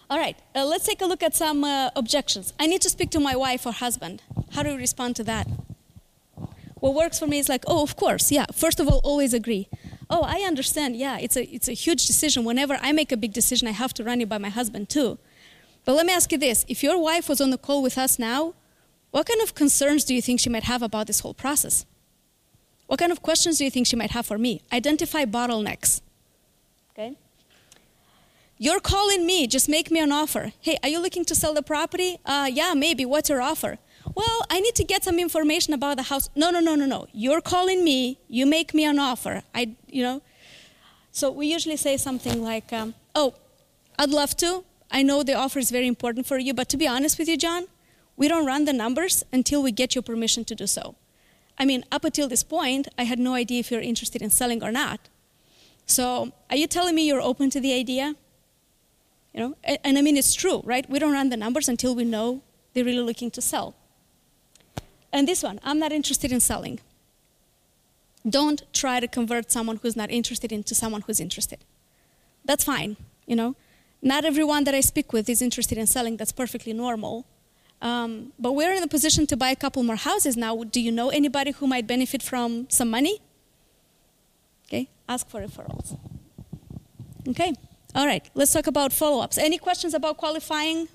[0.09, 2.53] All right, uh, let's take a look at some uh, objections.
[2.61, 4.23] I need to speak to my wife or husband.
[4.53, 5.49] How do we respond to that?
[6.75, 8.45] What works for me is like, oh, of course, yeah.
[8.53, 9.69] First of all, always agree.
[10.15, 10.95] Oh, I understand.
[10.97, 12.45] Yeah, it's a it's a huge decision.
[12.45, 15.19] Whenever I make a big decision, I have to run it by my husband too.
[15.87, 18.19] But let me ask you this: If your wife was on the call with us
[18.19, 18.53] now,
[19.11, 21.87] what kind of concerns do you think she might have about this whole process?
[22.89, 24.61] What kind of questions do you think she might have for me?
[24.71, 26.03] Identify bottlenecks.
[26.91, 27.17] Okay.
[28.59, 30.53] You're calling me, just make me an offer.
[30.61, 32.19] Hey, are you looking to sell the property?
[32.27, 33.07] Uh, yeah, maybe.
[33.07, 33.79] What's your offer?
[34.15, 36.29] Well, I need to get some information about the house.
[36.35, 37.07] No, no, no, no, no.
[37.13, 38.19] You're calling me.
[38.29, 39.43] You make me an offer.
[39.55, 40.23] I, you know.
[41.11, 43.35] So we usually say something like, um, "Oh,
[43.99, 44.65] I'd love to.
[44.91, 47.37] I know the offer is very important for you, but to be honest with you,
[47.37, 47.65] John,
[48.17, 50.95] we don't run the numbers until we get your permission to do so.
[51.59, 54.63] I mean, up until this point, I had no idea if you're interested in selling
[54.63, 55.01] or not.
[55.87, 58.15] So, are you telling me you're open to the idea?
[59.35, 60.89] You know, and, and I mean, it's true, right?
[60.89, 62.43] We don't run the numbers until we know
[62.73, 63.75] they're really looking to sell.
[65.13, 66.81] And this one, I'm not interested in selling.
[68.29, 71.59] Don't try to convert someone who's not interested into someone who's interested.
[72.45, 72.97] That's fine,
[73.27, 73.57] you know.
[74.01, 76.17] Not everyone that I speak with is interested in selling.
[76.17, 77.27] That's perfectly normal.
[77.81, 80.63] Um, but we're in a position to buy a couple more houses now.
[80.65, 83.21] Do you know anybody who might benefit from some money?
[84.69, 85.99] Okay, ask for referrals.
[87.29, 87.53] Okay,
[87.95, 89.37] all right, let's talk about follow ups.
[89.37, 90.89] Any questions about qualifying?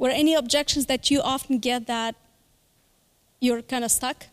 [0.00, 2.14] Or any objections that you often get that
[3.40, 4.26] you're kind of stuck?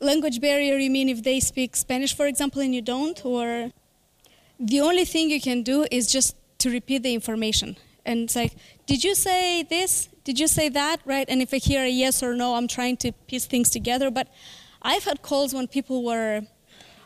[0.00, 3.24] Language barrier, you mean if they speak Spanish, for example, and you don't?
[3.24, 3.70] Or
[4.58, 7.76] the only thing you can do is just to repeat the information.
[8.04, 8.54] And it's like,
[8.86, 10.08] did you say this?
[10.24, 11.00] Did you say that?
[11.04, 11.28] Right?
[11.28, 14.10] And if I hear a yes or no, I'm trying to piece things together.
[14.10, 14.28] But
[14.82, 16.42] I've had calls when people were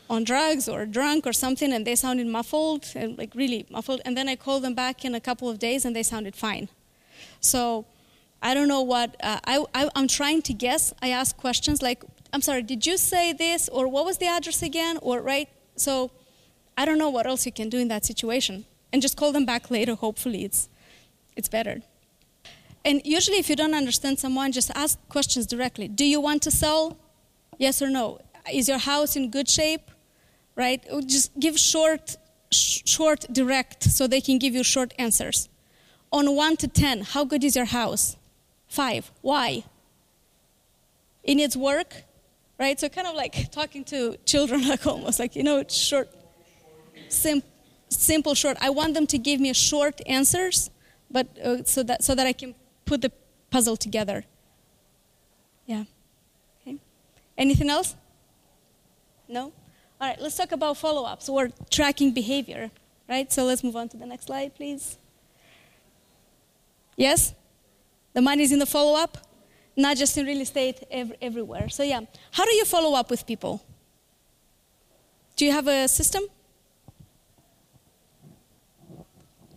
[0.09, 4.17] on drugs or drunk or something and they sounded muffled and like really muffled and
[4.17, 6.69] then i called them back in a couple of days and they sounded fine
[7.41, 7.85] so
[8.49, 10.83] i don't know what uh, I, I, i'm trying to guess.
[11.07, 12.01] I ask questions like
[12.33, 14.95] i'm sorry did you say this or what was the address again?
[15.03, 15.49] Or right?
[15.87, 15.93] So
[16.81, 18.65] i don't know what else you can do in that situation.
[18.93, 20.61] And just call them back later hopefully it's
[21.39, 21.77] it's better.
[22.89, 25.87] And usually if you don't understand someone just ask questions directly.
[25.89, 26.83] Do you want to sell?
[27.59, 28.21] Yes or no?
[28.61, 29.87] Is your house in good shape?
[30.63, 30.81] Right?
[31.15, 32.05] Just give short,
[32.51, 35.39] sh- short, direct, so they can give you short answers.
[36.19, 38.17] On one to ten, how good is your house?
[38.69, 39.11] Five.
[39.23, 39.65] Why?
[41.23, 42.05] It needs work,
[42.59, 42.79] right?
[42.79, 46.09] So kind of like talking to children, like almost like you know, short,
[47.09, 47.43] sim-
[47.89, 48.57] simple, short.
[48.61, 50.71] I want them to give me short answers,
[51.11, 52.55] but uh, so that so that I can
[52.85, 53.13] put the
[53.51, 54.25] puzzle together.
[55.67, 55.85] Yeah.
[56.61, 56.77] Okay.
[57.37, 57.97] Anything else?
[59.29, 59.53] No.
[60.01, 62.71] All right, let's talk about follow ups or tracking behavior,
[63.09, 63.33] right?
[63.33, 64.99] So let's move on to the next slide, please.
[66.97, 67.35] Yes?
[68.17, 69.19] The money is in the follow up,
[69.77, 71.69] not just in real estate, ev- everywhere.
[71.69, 72.01] So, yeah,
[72.31, 73.63] how do you follow up with people?
[75.37, 76.23] Do you have a system?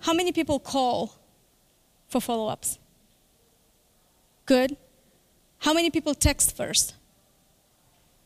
[0.02, 1.16] How many people call
[2.10, 2.80] for follow ups?
[4.46, 4.76] Good.
[5.60, 6.96] How many people text first?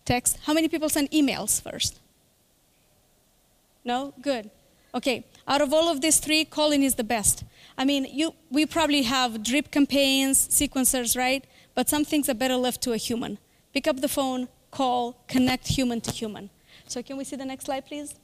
[0.03, 0.39] Text.
[0.45, 1.99] How many people send emails first?
[3.85, 4.15] No?
[4.19, 4.49] Good.
[4.95, 5.27] Okay.
[5.47, 7.43] Out of all of these three, calling is the best.
[7.77, 11.45] I mean, you, we probably have drip campaigns, sequencers, right?
[11.75, 13.39] But some things are better left to a human.
[13.73, 16.49] Pick up the phone, call, connect human to human.
[16.87, 18.15] So, can we see the next slide, please?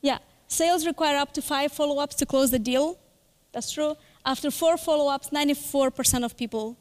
[0.00, 0.18] Yeah.
[0.46, 2.98] Sales require up to five follow ups to close the deal.
[3.52, 3.96] That's true.
[4.24, 6.76] After four follow ups, 94% of people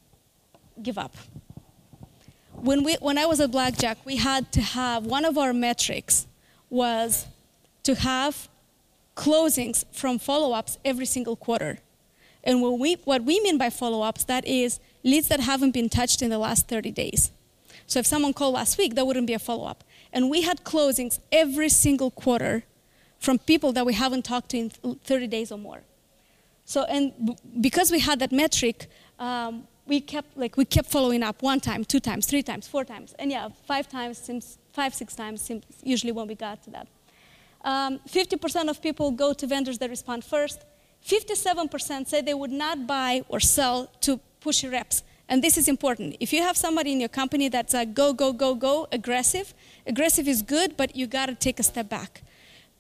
[0.82, 1.16] give up.
[2.54, 6.28] When, we, when I was at Blackjack, we had to have one of our metrics
[6.70, 7.28] was
[7.84, 8.50] to have
[9.18, 11.80] closings from follow-ups every single quarter.
[12.44, 16.22] And what we, what we mean by follow-ups, that is leads that haven't been touched
[16.22, 17.32] in the last 30 days.
[17.88, 19.84] So if someone called last week, that wouldn't be a follow-up.
[20.14, 22.64] And we had closings every single quarter
[23.20, 25.82] from people that we haven't talked to in 30 days or more.
[26.64, 28.88] So, and because we had that metric,
[29.20, 32.84] um, we kept like we kept following up one time, two times, three times, four
[32.84, 36.70] times, and yeah, five times seems five, six times seems usually when we got to
[36.72, 36.88] that.
[37.68, 40.64] Um, 50% of people go to vendors that respond first.
[41.06, 45.04] 57% say they would not buy or sell to pushy reps.
[45.28, 46.16] And this is important.
[46.22, 49.54] If you have somebody in your company that's a go, go, go, go, aggressive,
[49.86, 52.22] aggressive is good, but you gotta take a step back.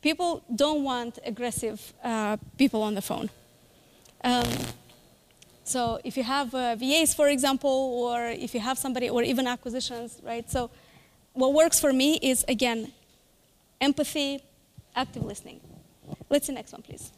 [0.01, 3.29] People don't want aggressive uh, people on the phone.
[4.23, 4.47] Um,
[5.65, 9.47] so if you have uh, VAs, for example, or if you have somebody, or even
[9.47, 10.49] acquisitions, right?
[10.49, 10.69] So
[11.33, 12.93] what works for me is, again,
[13.81, 14.41] empathy,
[14.97, 15.61] active listening.
[16.29, 17.11] Let's see next one, please.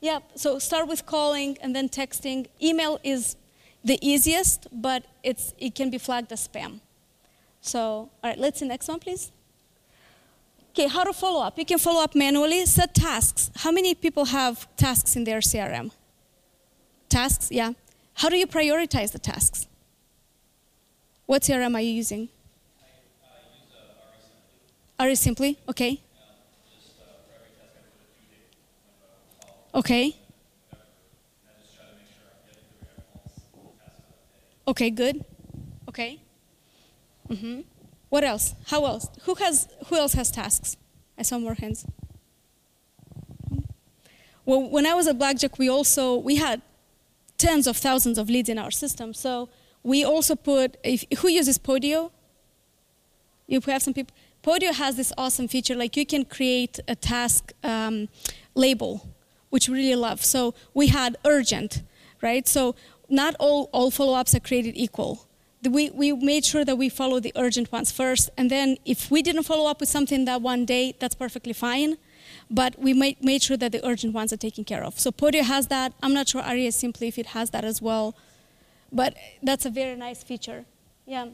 [0.00, 2.48] Yeah, so start with calling and then texting.
[2.60, 3.36] Email is
[3.84, 6.80] the easiest, but it's, it can be flagged as spam.
[7.60, 9.30] So, all right, let's see next one, please.
[10.70, 11.58] Okay, how to follow up?
[11.58, 12.64] You can follow up manually.
[12.64, 13.50] Set tasks.
[13.56, 15.90] How many people have tasks in their CRM?
[17.08, 17.72] Tasks, yeah.
[18.14, 19.66] How do you prioritize the tasks?
[21.26, 22.30] What CRM are you using?
[24.98, 25.30] I use a.
[25.30, 25.56] REsimpli?
[25.68, 26.00] Okay.
[29.74, 30.16] Okay.
[34.68, 35.24] Okay, good.
[35.88, 36.20] Okay.
[37.28, 37.60] Mm-hmm.
[38.10, 38.54] What else?
[38.66, 39.08] How else?
[39.22, 40.76] Who has who else has tasks?
[41.16, 41.86] I saw more hands.
[44.44, 46.60] Well, when I was at Blackjack, we also we had
[47.38, 49.14] tens of thousands of leads in our system.
[49.14, 49.48] So
[49.82, 52.10] we also put if, who uses Podio?
[53.46, 54.14] You have some people.
[54.42, 58.08] Podio has this awesome feature, like you can create a task um,
[58.54, 59.11] label,
[59.52, 60.24] which we really love.
[60.24, 61.82] So we had urgent,
[62.22, 62.48] right?
[62.48, 62.74] So
[63.10, 65.26] not all, all follow-ups are created equal.
[65.62, 69.20] We, we made sure that we follow the urgent ones first, and then if we
[69.20, 71.98] didn't follow up with something that one day, that's perfectly fine.
[72.50, 74.98] But we made, made sure that the urgent ones are taken care of.
[74.98, 75.92] So Podio has that.
[76.02, 78.16] I'm not sure REsimpli if it has that as well,
[78.90, 80.64] but that's a very nice feature.
[81.06, 81.26] Yeah.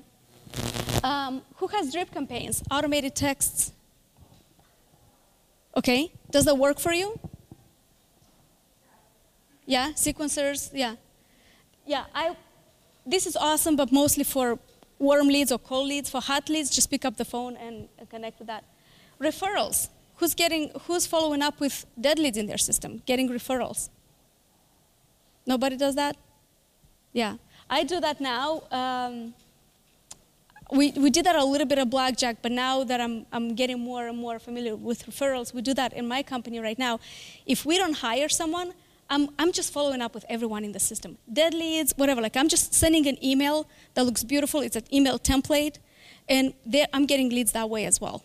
[1.04, 2.64] Um, who has drip campaigns?
[2.70, 3.72] Automated texts.
[5.76, 7.20] Okay, does that work for you?
[9.68, 10.70] Yeah, sequencers.
[10.72, 10.94] Yeah,
[11.84, 12.04] yeah.
[12.14, 12.34] I.
[13.04, 14.58] This is awesome, but mostly for
[14.98, 16.08] warm leads or cold leads.
[16.08, 18.64] For hot leads, just pick up the phone and connect with that.
[19.20, 19.90] Referrals.
[20.16, 20.70] Who's getting?
[20.86, 23.02] Who's following up with dead leads in their system?
[23.04, 23.90] Getting referrals.
[25.46, 26.16] Nobody does that.
[27.12, 27.36] Yeah,
[27.68, 28.62] I do that now.
[28.70, 29.34] Um,
[30.70, 33.80] we, we did that a little bit of blackjack, but now that I'm, I'm getting
[33.80, 37.00] more and more familiar with referrals, we do that in my company right now.
[37.46, 38.74] If we don't hire someone,
[39.10, 41.18] I'm, I'm just following up with everyone in the system.
[41.32, 42.20] Dead leads, whatever.
[42.20, 44.60] Like I'm just sending an email that looks beautiful.
[44.60, 45.78] It's an email template,
[46.28, 46.52] and
[46.92, 48.22] I'm getting leads that way as well.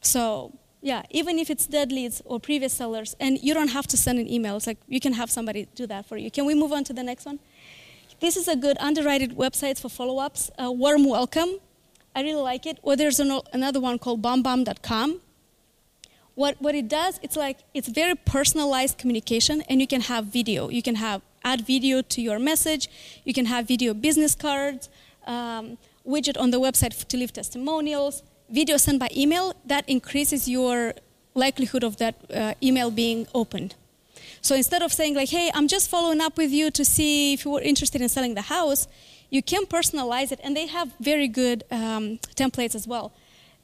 [0.00, 3.96] So yeah, even if it's dead leads or previous sellers, and you don't have to
[3.96, 4.56] send an email.
[4.56, 6.30] It's like you can have somebody do that for you.
[6.30, 7.38] Can we move on to the next one?
[8.20, 10.50] This is a good underrated website for follow-ups.
[10.62, 11.58] Uh, warm welcome.
[12.14, 12.78] I really like it.
[12.82, 15.20] Or there's an, another one called bombbomb.com.
[16.34, 20.68] What, what it does, it's like it's very personalized communication, and you can have video.
[20.68, 22.88] You can have add video to your message.
[23.24, 24.88] You can have video business cards,
[25.26, 29.54] um, widget on the website to leave testimonials, video sent by email.
[29.64, 30.94] That increases your
[31.34, 33.74] likelihood of that uh, email being opened.
[34.40, 37.44] So instead of saying like, hey, I'm just following up with you to see if
[37.44, 38.88] you were interested in selling the house,
[39.30, 43.12] you can personalize it, and they have very good um, templates as well.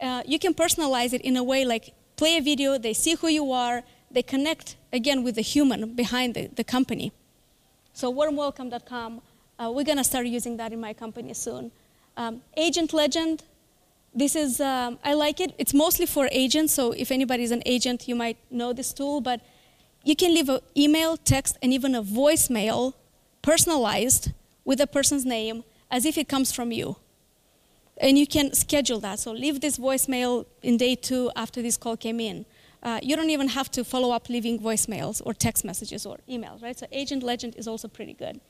[0.00, 3.28] Uh, you can personalize it in a way like play a video, they see who
[3.28, 7.12] you are, they connect again with the human behind the, the company.
[7.94, 9.22] So warmwelcome.com,
[9.58, 11.72] uh, we're gonna start using that in my company soon.
[12.18, 13.44] Um, Agent Legend,
[14.14, 15.54] this is, um, I like it.
[15.56, 19.40] It's mostly for agents, so if anybody's an agent, you might know this tool, but
[20.04, 22.92] you can leave an email, text, and even a voicemail
[23.40, 24.32] personalized
[24.66, 26.96] with a person's name as if it comes from you.
[28.00, 29.20] And you can schedule that.
[29.20, 32.46] So leave this voicemail in day two after this call came in.
[32.82, 36.62] Uh, you don't even have to follow up leaving voicemails or text messages or emails,
[36.62, 36.78] right?
[36.78, 38.40] So Agent Legend is also pretty good.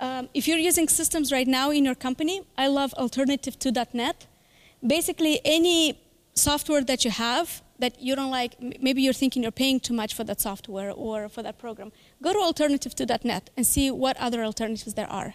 [0.00, 4.26] Um, if you're using systems right now in your company, I love alternativeto.net.
[4.86, 6.00] Basically, any
[6.34, 10.14] software that you have that you don't like, maybe you're thinking you're paying too much
[10.14, 11.90] for that software or for that program,
[12.22, 15.34] go to alternativeto.net and see what other alternatives there are.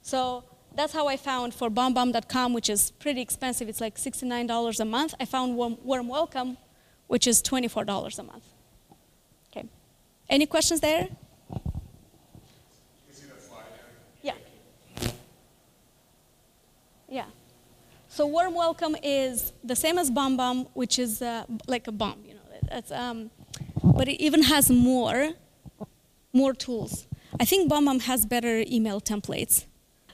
[0.00, 0.44] So
[0.78, 3.68] that's how I found for bombbomb.com, which is pretty expensive.
[3.68, 5.12] It's like $69 a month.
[5.18, 6.56] I found Warm, Warm Welcome,
[7.08, 8.44] which is $24 a month.
[9.50, 9.66] Okay.
[10.30, 11.08] Any questions there?
[14.22, 14.34] Yeah.
[17.08, 17.24] Yeah.
[18.08, 22.34] So warm welcome is the same as BombBomb, which is uh, like a bomb, you
[22.34, 22.82] know.
[22.92, 23.30] Um,
[23.82, 25.30] but it even has more,
[26.32, 27.06] more tools.
[27.40, 29.64] I think BombBomb has better email templates.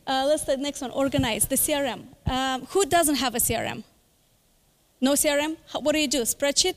[0.07, 0.91] Uh, let's the next one.
[0.91, 2.05] Organize the CRM.
[2.27, 3.85] Um, who doesn't have a CRM?
[5.01, 5.57] No CRM?
[5.73, 6.23] How, what do you do?
[6.23, 6.75] Spreadsheet?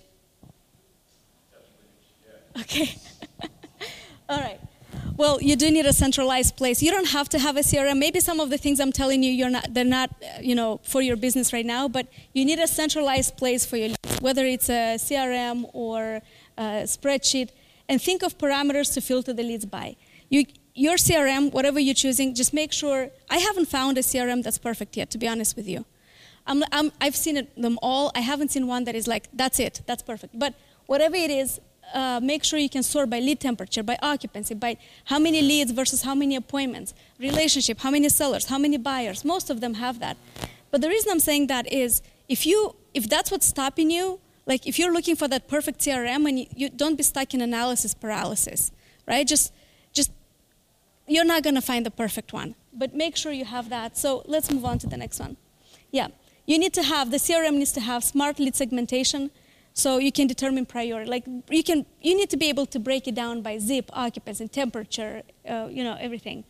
[2.60, 2.96] Okay.
[4.30, 4.60] All right.
[5.16, 6.82] Well, you do need a centralized place.
[6.82, 7.98] You don't have to have a CRM.
[7.98, 10.12] Maybe some of the things I'm telling you, you're not, they're not,
[10.42, 11.88] you know, for your business right now.
[11.88, 16.22] But you need a centralized place for your leads, whether it's a CRM or
[16.58, 17.50] a spreadsheet.
[17.90, 19.96] And think of parameters to filter the leads by.
[20.30, 20.46] You,
[20.78, 23.10] your CRM, whatever you're choosing, just make sure.
[23.30, 25.86] I haven't found a CRM that's perfect yet, to be honest with you.
[26.46, 28.12] i have seen it, them all.
[28.14, 30.38] I haven't seen one that is like, that's it, that's perfect.
[30.38, 30.54] But
[30.86, 31.60] whatever it is,
[31.94, 35.72] uh, make sure you can sort by lead temperature, by occupancy, by how many leads
[35.72, 39.26] versus how many appointments, relationship, how many sellers, how many buyers.
[39.26, 40.16] Most of them have that.
[40.70, 44.68] But the reason I'm saying that is if you if that's what's stopping you, like
[44.68, 47.94] if you're looking for that perfect CRM and you, you don't be stuck in analysis
[47.94, 48.72] paralysis,
[49.08, 49.26] right?
[49.26, 49.54] Just just
[51.08, 52.56] you're not gonna find the perfect one.
[52.74, 53.98] But make sure you have that.
[53.98, 55.38] So let's move on to the next one.
[55.92, 56.08] Yeah.
[56.46, 59.32] You need to have the CRM needs to have smart lead segmentation
[59.74, 61.10] so you can determine priority.
[61.10, 64.48] Like you can, you need to be able to break it down by zip, occupancy,
[64.48, 66.46] temperature, uh, you know, everything.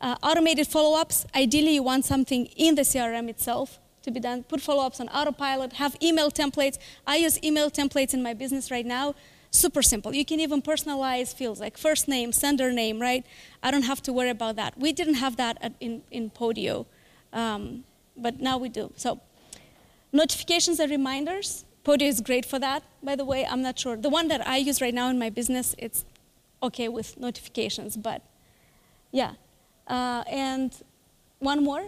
[0.00, 1.26] Uh, automated follow-ups.
[1.34, 4.44] Ideally, you want something in the CRM itself to be done.
[4.44, 5.72] Put follow-ups on autopilot.
[5.74, 6.78] Have email templates.
[7.06, 9.14] I use email templates in my business right now.
[9.50, 10.14] Super simple.
[10.14, 13.24] You can even personalize fields like first name, sender name, right?
[13.62, 14.78] I don't have to worry about that.
[14.78, 16.86] We didn't have that at, in, in Podio,
[17.32, 17.84] um,
[18.16, 18.92] but now we do.
[18.96, 19.20] So
[20.12, 21.64] notifications and reminders.
[21.84, 23.46] Podio is great for that, by the way.
[23.46, 23.96] I'm not sure.
[23.96, 26.04] The one that I use right now in my business, it's
[26.62, 28.22] okay with notifications, but
[29.12, 29.32] yeah.
[29.86, 30.74] Uh, and
[31.38, 31.84] one more,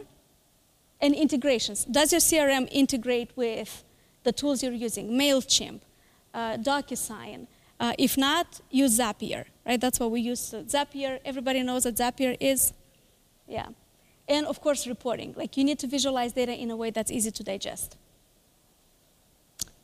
[1.00, 1.84] and integrations.
[1.84, 3.84] Does your CRM integrate with
[4.22, 5.10] the tools you're using?
[5.10, 5.80] MailChimp,
[6.34, 7.46] uh, DocuSign.
[7.78, 9.80] Uh, if not, use Zapier, right?
[9.80, 10.40] That's what we use.
[10.40, 12.72] So Zapier, everybody knows what Zapier is.
[13.48, 13.68] Yeah.
[14.28, 15.34] And of course, reporting.
[15.36, 17.96] Like you need to visualize data in a way that's easy to digest.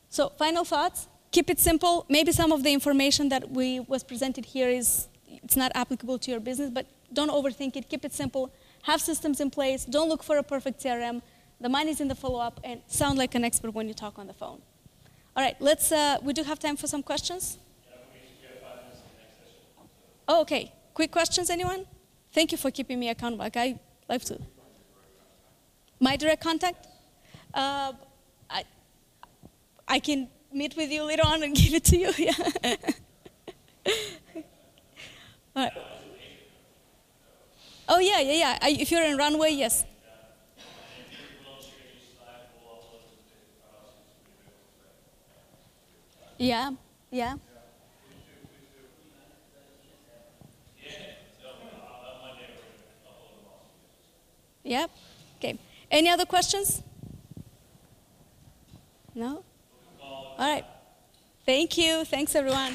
[0.09, 2.07] So final thoughts, keep it simple.
[2.09, 6.30] Maybe some of the information that we was presented here is it's not applicable to
[6.30, 7.88] your business, but don't overthink it.
[7.88, 8.53] Keep it simple.
[8.82, 9.84] Have systems in place.
[9.84, 11.22] Don't look for a perfect CRM.
[11.61, 14.34] The money's in the follow-up, and sound like an expert when you talk on the
[14.34, 14.61] phone.
[15.37, 15.93] All right, let's.
[15.93, 17.59] Uh, we do have time for some questions.
[20.26, 20.72] Oh, okay.
[20.95, 21.84] Quick questions, anyone?
[22.32, 23.45] Thank you for keeping me accountable.
[23.45, 23.78] I
[24.09, 24.39] like to.
[26.01, 26.87] My direct contact?
[27.53, 27.93] Uh,
[28.49, 28.64] I,
[29.87, 32.12] I can meet with you later on and give it to you.
[32.16, 32.32] Yeah.
[35.55, 35.72] All right.
[37.89, 38.59] Oh yeah, yeah, yeah.
[38.62, 39.84] If you're in runway, yes.
[46.39, 46.72] Yeah,
[47.11, 47.37] yeah.
[54.64, 54.91] Yep.
[55.39, 55.59] Okay.
[55.91, 56.82] Any other questions?
[59.14, 59.45] No?
[60.03, 60.64] All right.
[61.47, 62.05] Thank you.
[62.05, 62.74] Thanks, everyone.